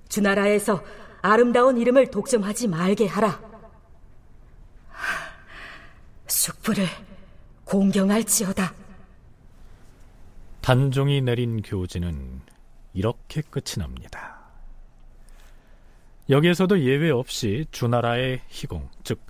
[0.09, 0.83] 주나라에서
[1.21, 3.41] 아름다운 이름을 독점하지 말게 하라.
[6.27, 6.87] 숙부를
[7.65, 8.75] 공경할지어다.
[10.61, 12.41] 단종이 내린 교지는
[12.95, 14.34] 이렇게 끝이 납니다.
[16.31, 19.21] 여기에서도 예외 없이 주나라의 희공, 즉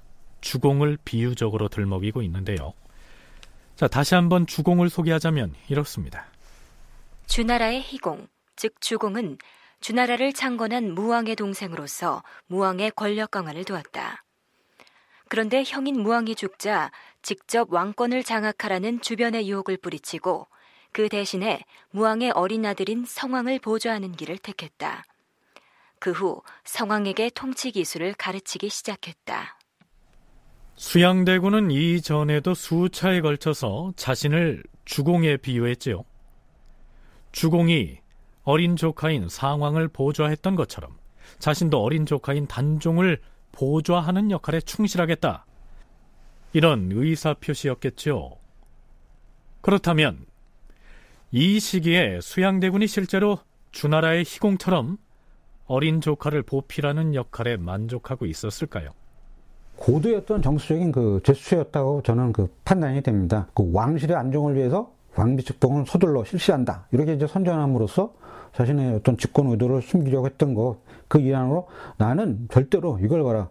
[0.41, 2.73] 주공을 비유적으로 들먹이고 있는데요.
[3.75, 6.27] 자, 다시 한번 주공을 소개하자면 이렇습니다.
[7.27, 9.39] 주나라의 희공, 즉 주공은
[9.81, 14.25] 주나라를 창건한 무왕의 동생으로서 무왕의 권력 강화를 도왔다.
[15.29, 16.93] 그런데 형인 무왕이 죽자
[17.23, 20.47] 직접 왕권을 장악하라는 주변의 유혹을 뿌리치고
[20.93, 25.05] 그 대신에 무왕의 어린 아들인 성왕을 보좌하는 길을 택했다.
[26.05, 29.59] 그 후 성왕에게 통치 기술을 가르치기 시작했다.
[30.75, 36.05] 수양대군은 이전에도 수차에 걸쳐서 자신을 주공에 비유했지요.
[37.33, 38.01] 주공이
[38.43, 40.95] 어린 조카인 상왕을 보좌했던 것처럼
[41.39, 45.47] 자신도 어린 조카인 단종을 보좌하는 역할에 충실하겠다.
[46.53, 48.37] 이런 의사 표시였겠죠.
[49.63, 50.27] 그렇다면
[51.31, 53.39] 이 시기에 수양대군이 실제로
[53.73, 54.99] 주나라의 희공처럼
[55.67, 58.91] 어린 조카를 보필하는 역할에 만족하고 있었을까요?
[60.15, 63.49] 어떤 정수적인 그 제스처였다고 저는 그 판단이 됩니다.
[63.55, 66.87] 그 왕실의 안정을 위해서 왕비 측동을 서둘러 실시한다.
[66.93, 68.13] 이렇게 이제 선전함으로써
[68.55, 73.49] 자신의 어떤 집권 의도를 숨기려고 했던 것, 그 일환으로 나는 절대로 이걸 봐라.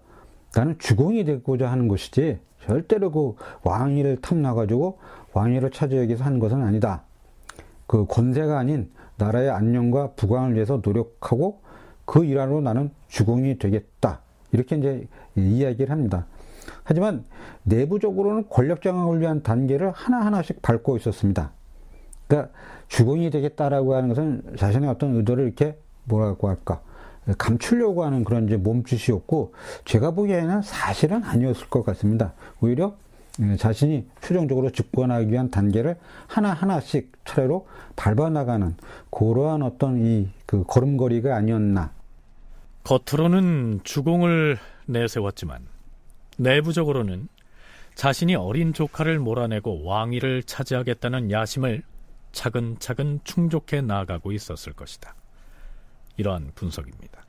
[0.56, 5.00] 나는 주공이 되고자 하는 것이지 절대로 그 왕위를 탐나가지고
[5.34, 7.04] 왕위를 차지하기 위해서 한 것은 아니다.
[7.88, 11.63] 그 권세가 아닌 나라의 안녕과 부강을 위해서 노력하고
[12.06, 14.20] 그 일환으로 나는 주공이 되겠다.
[14.52, 16.26] 이렇게 이제 이야기를 합니다.
[16.84, 17.26] 하지만
[17.64, 21.52] 내부적으로는 권력 장악을 위한 단계를 하나하나씩 밟고 있었습니다.
[22.28, 22.52] 그러니까
[22.88, 26.82] 주공이 되겠다라고 하는 것은 자신의 어떤 의도를 이렇게 뭐라고 할까
[27.38, 29.54] 감추려고 하는 그런 이제 몸짓이었고
[29.86, 32.34] 제가 보기에는 사실은 아니었을 것 같습니다.
[32.62, 32.96] 오히려
[33.58, 38.76] 자신이 최종적으로 집권하기 위한 단계를 하나하나씩 차례로 밟아나가는
[39.10, 41.92] 그러한 어떤 이 그 걸음걸이가 아니었나.
[42.84, 45.66] 겉으로는 주공을 내세웠지만
[46.38, 47.28] 내부적으로는
[47.96, 51.82] 자신이 어린 조카를 몰아내고 왕위를 차지하겠다는 야심을
[52.34, 55.16] 차근차근 충족해 나가고 있었을 것이다.
[56.18, 57.26] 이러한 분석입니다.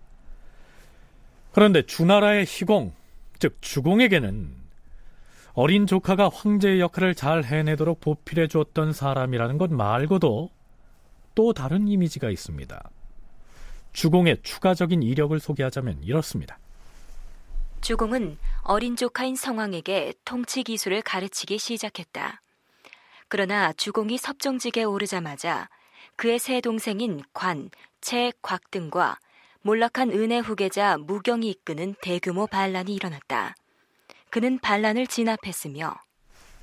[1.53, 2.93] 그런데 주나라의 희공,
[3.39, 4.55] 즉 주공에게는
[5.55, 10.51] 어린 조카가 황제의 역할을 잘 해내도록 보필해 주었던 사람이라는 것 말고도
[11.37, 12.91] 또 다른 이미지가 있습니다.
[13.93, 16.59] 주공의 추가적인 이력을 소개하자면 이렇습니다.
[17.83, 22.43] 주공은 어린 조카인 성왕에게 통치 기술을 가르치기 시작했다.
[23.29, 25.69] 그러나 주공이 섭정직에 오르자마자
[26.17, 29.19] 그의 세 동생인 관, 채, 곽 등과
[29.63, 33.55] 몰락한 은혜 후계자 무경이 이끄는 대규모 반란이 일어났다.
[34.35, 35.95] 그는 반란을 진압했으며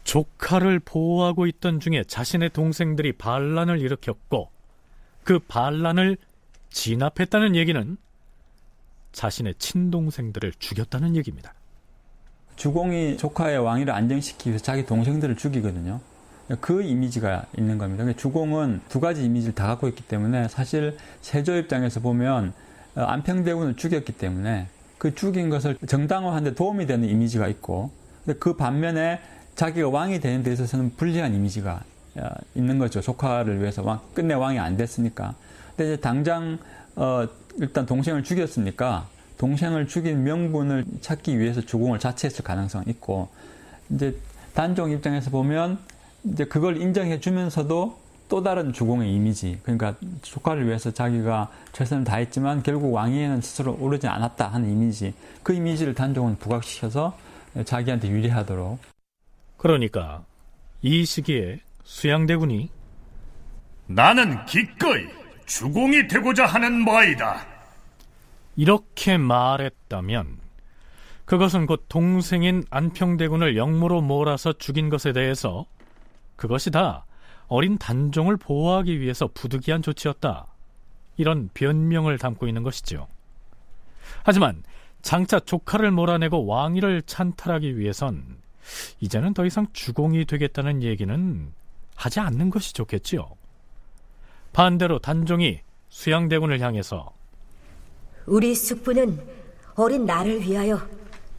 [0.04, 4.50] 조카를 보호하고 있던 중에 자신의 동생들이 반란을 일으켰고
[5.24, 6.18] 그 반란을
[6.70, 7.96] 진압했다는 얘기는
[9.14, 11.54] 자신의 친동생들을 죽였다는 얘기입니다.
[12.58, 16.02] 주공이 조카의 왕위를 안정시키기 위해서 자기 동생들을 죽이거든요.
[16.60, 18.04] 그 이미지가 있는 겁니다.
[18.04, 22.52] 그러니까 주공은 두 가지 이미지를 다 갖고 있기 때문에 사실 세조 입장에서 보면
[22.96, 24.68] 어, 안평대군을 죽였기 때문에
[25.02, 27.90] 그 죽인 것을 정당화하는 데 도움이 되는 이미지가 있고
[28.40, 29.20] 그 반면에
[29.56, 31.84] 자기가 왕이 되는 데 있어서는 불리한 이미지가
[32.18, 33.02] 어, 있는 거죠.
[33.02, 35.34] 조카를 위해서 왕, 끝내 왕이 안 됐으니까.
[35.76, 36.60] 근데 이제 당장
[36.96, 37.28] 어,
[37.58, 39.08] 일단 동생을 죽였으니까
[39.40, 43.30] 동생을 죽인 명분을 찾기 위해서 주공을 자체했을 가능성이 있고
[43.90, 44.16] 이제
[44.54, 45.80] 단종 입장에서 보면
[46.26, 47.98] 이제 그걸 인정해 주면서도
[48.32, 54.48] 또 다른 주공의 이미지 그러니까 조카를 위해서 자기가 최선을 다했지만 결국 왕위에는 스스로 오르지 않았다
[54.48, 55.14] 하는 이미지
[55.44, 57.18] 그 이미지를 단종은 부각시켜서
[57.66, 58.80] 자기한테 유리하도록
[59.58, 60.24] 그러니까
[60.82, 62.70] 이 시기에 수양대군이
[63.88, 65.08] 나는 기꺼이
[65.46, 67.46] 주공이 되고자 하는 바이다.
[68.56, 70.38] 이렇게 말했다면
[71.26, 75.66] 그것은 곧 동생인 안평대군을 영모로 몰아서 죽인 것에 대해서
[76.38, 77.06] 그것이 다
[77.52, 80.48] 어린 단종을 보호하기 위해서 부득이한 조치였다.
[81.18, 83.10] 이런 변명을 담고 있는 것이죠.
[84.24, 84.64] 하지만
[85.02, 88.38] 장차 조카를 몰아내고 왕위를 찬탈하기 위해선
[89.02, 91.52] 이제는 더 이상 주공이 되겠다는 얘기는
[91.94, 93.30] 하지 않는 것이 좋겠지요.
[94.54, 97.12] 반대로 단종이 수양대군을 향해서
[98.28, 99.28] 우리 숙부는
[99.76, 100.80] 어린 나를 위하여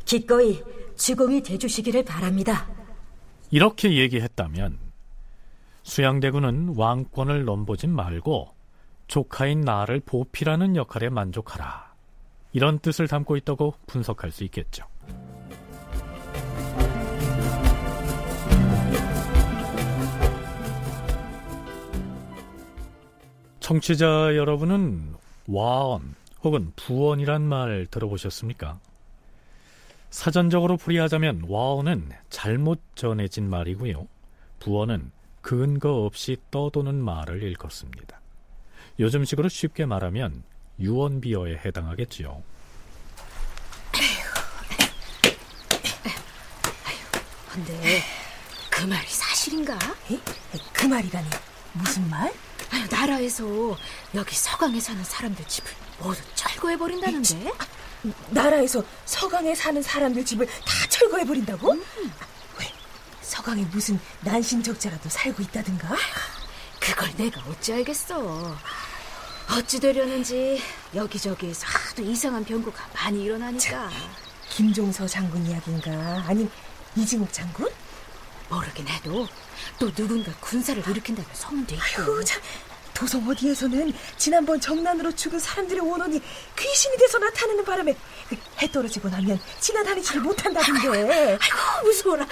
[0.05, 0.63] 기꺼이
[0.95, 2.69] 주공이 돼주시기를 바랍니다.
[3.51, 4.82] 이렇게 얘기했다면
[5.83, 8.55] 수양대군은 왕권을 넘보진 말고
[9.09, 11.93] 조카인 나를 보필하는 역할에 만족하라.
[12.53, 14.87] 이런 뜻을 담고 있다고 분석할 수 있겠죠.
[23.61, 25.15] 청취자 여러분은
[25.49, 28.79] 와언 혹은 부언이란 말 들어보셨습니까?
[30.11, 34.07] 사전적으로 풀이하자면 와언은 잘못 전해진 말이고요.
[34.61, 35.11] 부언은
[35.43, 38.21] 근거 없이 떠도는 말을 일컫습니다.
[38.99, 40.45] 요즘식으로 쉽게 말하면
[40.81, 42.43] 유언비어에 해당하겠지요.
[47.53, 48.03] 근데
[48.71, 49.75] 그 말이 사실인가?
[50.11, 50.19] 에?
[50.73, 51.29] 그 말이라니
[51.75, 52.33] 무슨 말?
[52.71, 53.77] 아유, 나라에서
[54.15, 57.51] 여기 서강에 사는 사람들 집을 모두 철거해 버린다는데?
[57.59, 57.67] 아,
[58.31, 61.73] 나라에서 서강에 사는 사람들 집을 다 철거해 버린다고?
[61.73, 62.13] 음.
[63.33, 63.37] 왜?
[63.37, 65.89] 서강에 무슨 난신적자라도 살고 있다든가?
[66.79, 68.57] 그걸 내가 어찌 알겠어.
[69.51, 70.61] 어찌 되려는지
[70.95, 73.63] 여기저기에서 하도 이상한 변고가 많이 일어나니까.
[73.63, 73.91] 자,
[74.51, 76.25] 김종서 장군 이야기인가?
[76.27, 76.51] 아님
[76.95, 77.71] 이징욱 장군?
[78.49, 79.27] 모르긴 해도
[79.79, 82.03] 또 누군가 군사를 일으킨다는 소문도 있고.
[82.03, 82.41] 아유, 참.
[82.93, 86.21] 도성 어디에서는 지난번 정난으로 죽은 사람들의 원혼이
[86.57, 87.97] 귀신이 돼서 나타나는 바람에
[88.29, 91.39] 그해 떨어지고 나면 지나다니지를 못한다던데.
[91.41, 92.27] 아이고, 무서워라.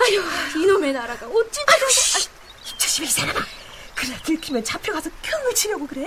[0.00, 1.86] 아유 이놈의 나라가 어찌 아이고
[2.78, 3.40] 조심히 이사람아
[3.94, 6.06] 그래 들키면 잡혀가서 평을 치려고 그래?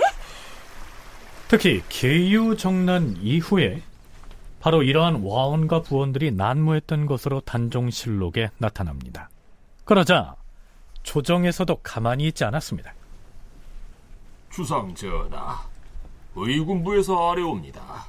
[1.48, 3.82] 특히 계유정난 이후에
[4.60, 9.28] 바로 이러한 와원과 부원들이 난무했던 것으로 단종실록에 나타납니다.
[9.84, 10.36] 그러자
[11.02, 12.94] 조정에서도 가만히 있지 않았습니다.
[14.50, 15.66] 주상 전하,
[16.34, 18.06] 의군부에서 아래옵니다.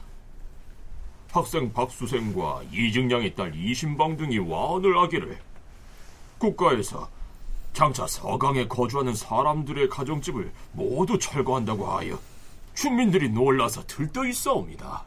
[1.29, 5.37] 학생 박수생과 이증양의 딸 이신방 등이 와원을 하기를
[6.45, 7.09] 국가에서
[7.73, 12.19] 장차 서강에 거주하는 사람들의 가정집을 모두 철거한다고 하여
[12.73, 15.03] 주민들이 놀라서 들떠 있사옵니다.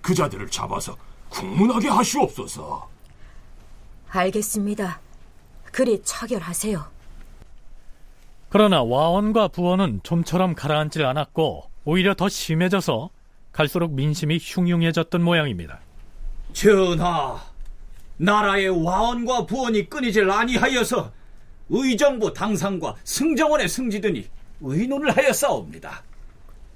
[0.00, 0.96] 그 자들을 잡아서
[1.28, 2.88] 국문하게 하시옵소서.
[4.10, 5.00] 알겠습니다.
[5.64, 6.84] 그리 처결하세요.
[8.48, 13.10] 그러나 와원과 부원은 좀처럼 가라앉질 않았고 오히려 더 심해져서
[13.52, 15.80] 갈수록 민심이 흉흉해졌던 모양입니다.
[16.54, 17.38] 전하,
[18.18, 21.12] 나라의 와원과 부원이 끊이질 아니하여서
[21.70, 24.28] 의정부 당상과 승정원에 승지드니
[24.60, 26.02] 의논을 하여 싸웁니다.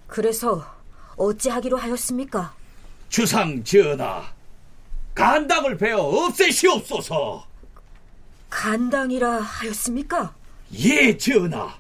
[0.07, 0.65] 그래서
[1.17, 2.55] 어찌하기로 하였습니까?
[3.09, 4.25] 주상 전하,
[5.15, 7.47] 간당을 베어 없애시옵소서.
[8.49, 10.35] 간당이라 하였습니까?
[10.79, 11.75] 예, 전하.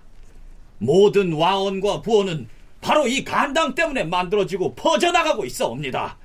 [0.79, 2.49] 모든 와원과 부원은
[2.81, 6.17] 바로 이 간당 때문에 만들어지고 퍼져나가고 있어옵니다.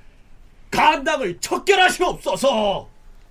[0.70, 2.88] 간당을 척결하시옵소서.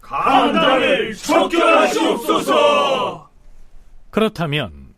[0.08, 2.58] 간당을 척결하시옵소서.
[4.10, 4.94] 그렇다면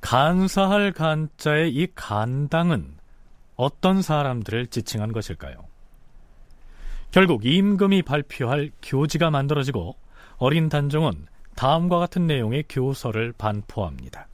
[0.00, 2.96] 간사할 간자의 이 간당은
[3.54, 5.54] 어떤 사람들을 지칭한 것일까요?
[7.12, 9.96] 결국 임금이 발표할 교지가 만들어지고
[10.38, 14.26] 어린 단종은 다음과 같은 내용의 교서를 반포합니다.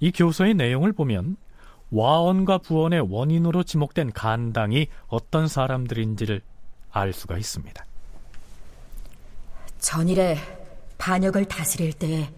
[0.00, 1.36] 이 교서의 내용을 보면
[1.92, 6.40] 와원과 부원의 원인으로 지목된 간당이 어떤 사람들인지를
[6.90, 7.84] 알 수가 있습니다.
[9.82, 10.38] 전일에
[10.96, 12.32] 반역을 다스릴 때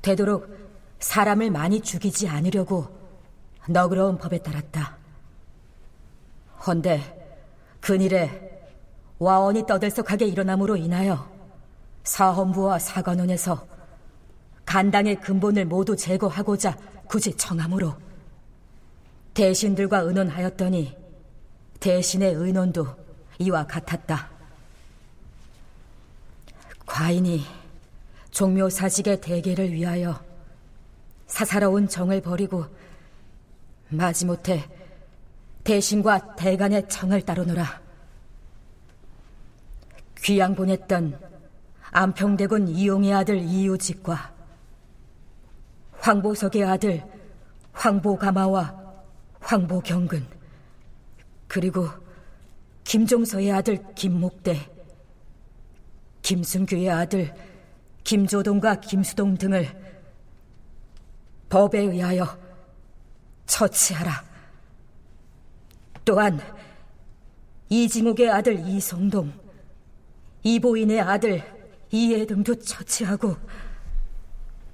[0.00, 0.48] 되도록
[0.98, 2.88] 사람을 많이 죽이지 않으려고
[3.68, 4.96] 너그러운 법에 따랐다.
[6.66, 7.00] 헌데
[7.80, 8.50] 근일에
[9.18, 11.30] 와원이 떠들썩하게 일어남으로 인하여
[12.04, 13.66] 사헌부와 사관원에서
[14.64, 17.94] 간당의 근본을 모두 제거하고자 굳이 청함으로
[19.34, 20.96] 대신들과 의논하였더니
[21.80, 22.86] 대신의 의논도
[23.38, 24.31] 이와 같았다.
[26.86, 27.44] 과인이
[28.30, 30.22] 종묘 사직의 대계를 위하여
[31.26, 32.66] 사사로운 정을 버리고
[33.88, 34.68] 마지못해
[35.64, 37.80] 대신과 대간의 청을 따르노라.
[40.22, 41.18] 귀양 보냈던
[41.90, 44.32] 안평대군 이용의 아들 이유직과
[45.98, 47.04] 황보석의 아들
[47.72, 48.82] 황보가마와
[49.40, 50.26] 황보경근
[51.48, 51.88] 그리고
[52.84, 54.58] 김종서의 아들 김목대
[56.22, 57.34] 김순규의 아들
[58.04, 59.68] 김조동과 김수동 등을
[61.48, 62.26] 법에 의하여
[63.46, 64.24] 처치하라.
[66.04, 66.40] 또한
[67.68, 69.32] 이징욱의 아들 이성동,
[70.42, 71.42] 이보인의 아들
[71.90, 73.36] 이해 등도 처치하고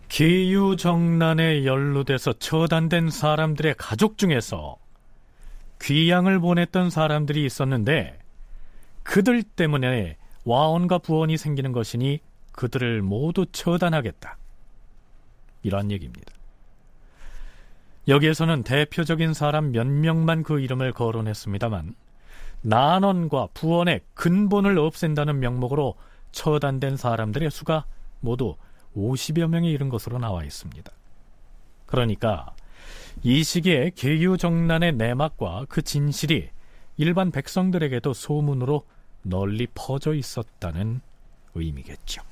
[0.09, 4.79] 기유정난에 연루돼서 처단된 사람들의 가족 중에서
[5.83, 8.19] 귀양을 보냈던 사람들이 있었는데
[9.03, 10.17] 그들 때문에
[10.49, 12.21] 와원과 부원이 생기는 것이니
[12.53, 14.39] 그들을 모두 처단하겠다.
[15.63, 16.33] 이러한 얘기입니다.
[18.09, 21.95] 여기에서는 대표적인 사람 몇 명만 그 이름을 거론했습니다만
[22.63, 25.97] 난원과 부원의 근본을 없앤다는 명목으로
[26.33, 27.85] 처단된 사람들의 수가
[28.21, 28.57] 모두
[28.97, 30.91] 50여 명에 이른 것으로 나와 있습니다.
[31.85, 32.55] 그러니까
[33.23, 36.49] 이 시기에 계유정난의 내막과 그 진실이
[36.97, 38.85] 일반 백성들에게도 소문으로
[39.29, 41.01] 널리 퍼져 있었다는
[41.55, 42.23] 의미겠죠.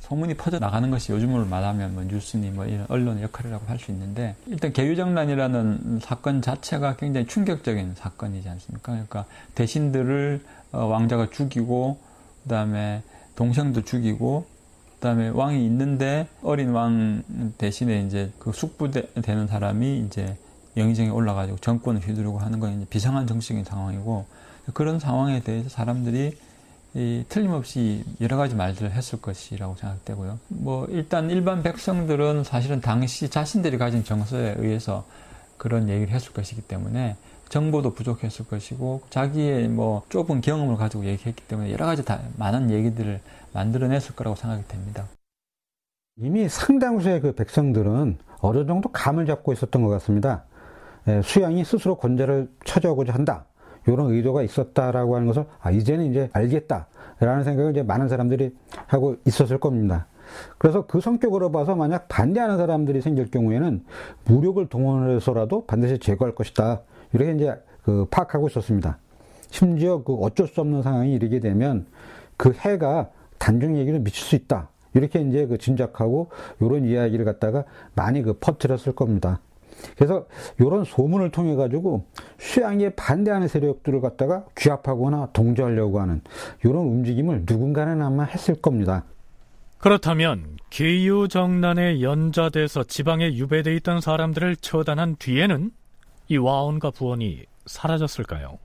[0.00, 4.36] 소문이 퍼져 나가는 것이 요즘으로 말하면 뭐 뉴스니 뭐 이런 언론의 역할이라고 할 수 있는데
[4.46, 8.92] 일단 개유정난이라는 사건 자체가 굉장히 충격적인 사건이지 않습니까?
[8.92, 9.24] 그러니까
[9.56, 11.98] 대신들을 어, 왕자가 죽이고
[12.44, 13.02] 그다음에
[13.34, 14.46] 동생도 죽이고
[14.94, 17.22] 그다음에 왕이 있는데 어린 왕
[17.58, 20.36] 대신에 이제 그 숙부되는 사람이 이제
[20.76, 24.26] 영의정에 올라가지고 정권을 휘두르고 하는 건 비상한 정치적인 상황이고
[24.74, 26.36] 그런 상황에 대해서 사람들이
[26.94, 30.38] 이 틀림없이 여러 가지 말들을 했을 것이라고 생각되고요.
[30.48, 35.04] 뭐 일단 일반 백성들은 사실은 당시 자신들이 가진 정서에 의해서
[35.58, 37.16] 그런 얘기를 했을 것이기 때문에
[37.48, 43.20] 정보도 부족했을 것이고 자기의 뭐 좁은 경험을 가지고 얘기했기 때문에 여러 가지 다 많은 얘기들을
[43.52, 45.06] 만들어냈을 거라고 생각이 됩니다.
[46.16, 50.44] 이미 상당수의 그 백성들은 어느 정도 감을 잡고 있었던 것 같습니다.
[51.08, 53.44] 예, 수양이 스스로 권자를 찾아오고자 한다.
[53.86, 58.54] 이런 의도가 있었다라고 하는 것을 아, 이제는 이제 알겠다라는 생각을 이제 많은 사람들이
[58.86, 60.06] 하고 있었을 겁니다.
[60.58, 63.84] 그래서 그 성격으로 봐서 만약 반대하는 사람들이 생길 경우에는
[64.24, 66.80] 무력을 동원해서라도 반드시 제거할 것이다.
[67.12, 68.98] 이렇게 이제 그 파악하고 있었습니다.
[69.50, 71.86] 심지어 그 어쩔 수 없는 상황이 이르게 되면
[72.36, 74.68] 그 해가 단중 얘기를 미칠 수 있다.
[74.94, 76.30] 이렇게 이제 그 짐작하고
[76.60, 77.64] 이런 이야기를 갖다가
[77.94, 79.40] 많이 그 퍼뜨렸을 겁니다.
[79.96, 80.26] 그래서
[80.58, 82.06] 이런 소문을 통해 가지고
[82.38, 86.20] 수양에 반대하는 세력들을 갖다가 귀합하거나 동조하려고 하는
[86.64, 89.04] 이런 움직임을 누군가는 아마 했을 겁니다.
[89.78, 95.70] 그렇다면 기유정난에 연좌돼서 지방에 유배돼 있던 사람들을 처단한 뒤에는
[96.28, 98.58] 이 와온과 부원이 사라졌을까요?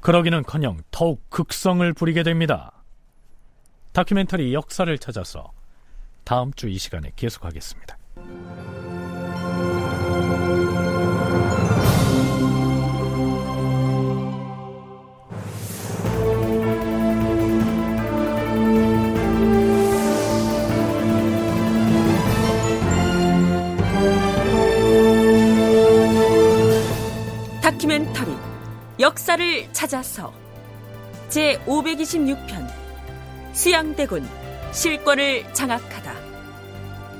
[0.00, 2.72] 그러기는커녕 더욱 극성을 부리게 됩니다.
[3.92, 5.52] 다큐멘터리 역사를 찾아서
[6.24, 7.96] 다음 주 이 시간에 계속하겠습니다.
[27.62, 28.32] 다큐멘터리
[29.00, 30.32] 역사를 찾아서
[31.28, 32.68] 제 526편
[33.52, 34.28] 수양대군
[34.72, 36.21] 실권을 장악하다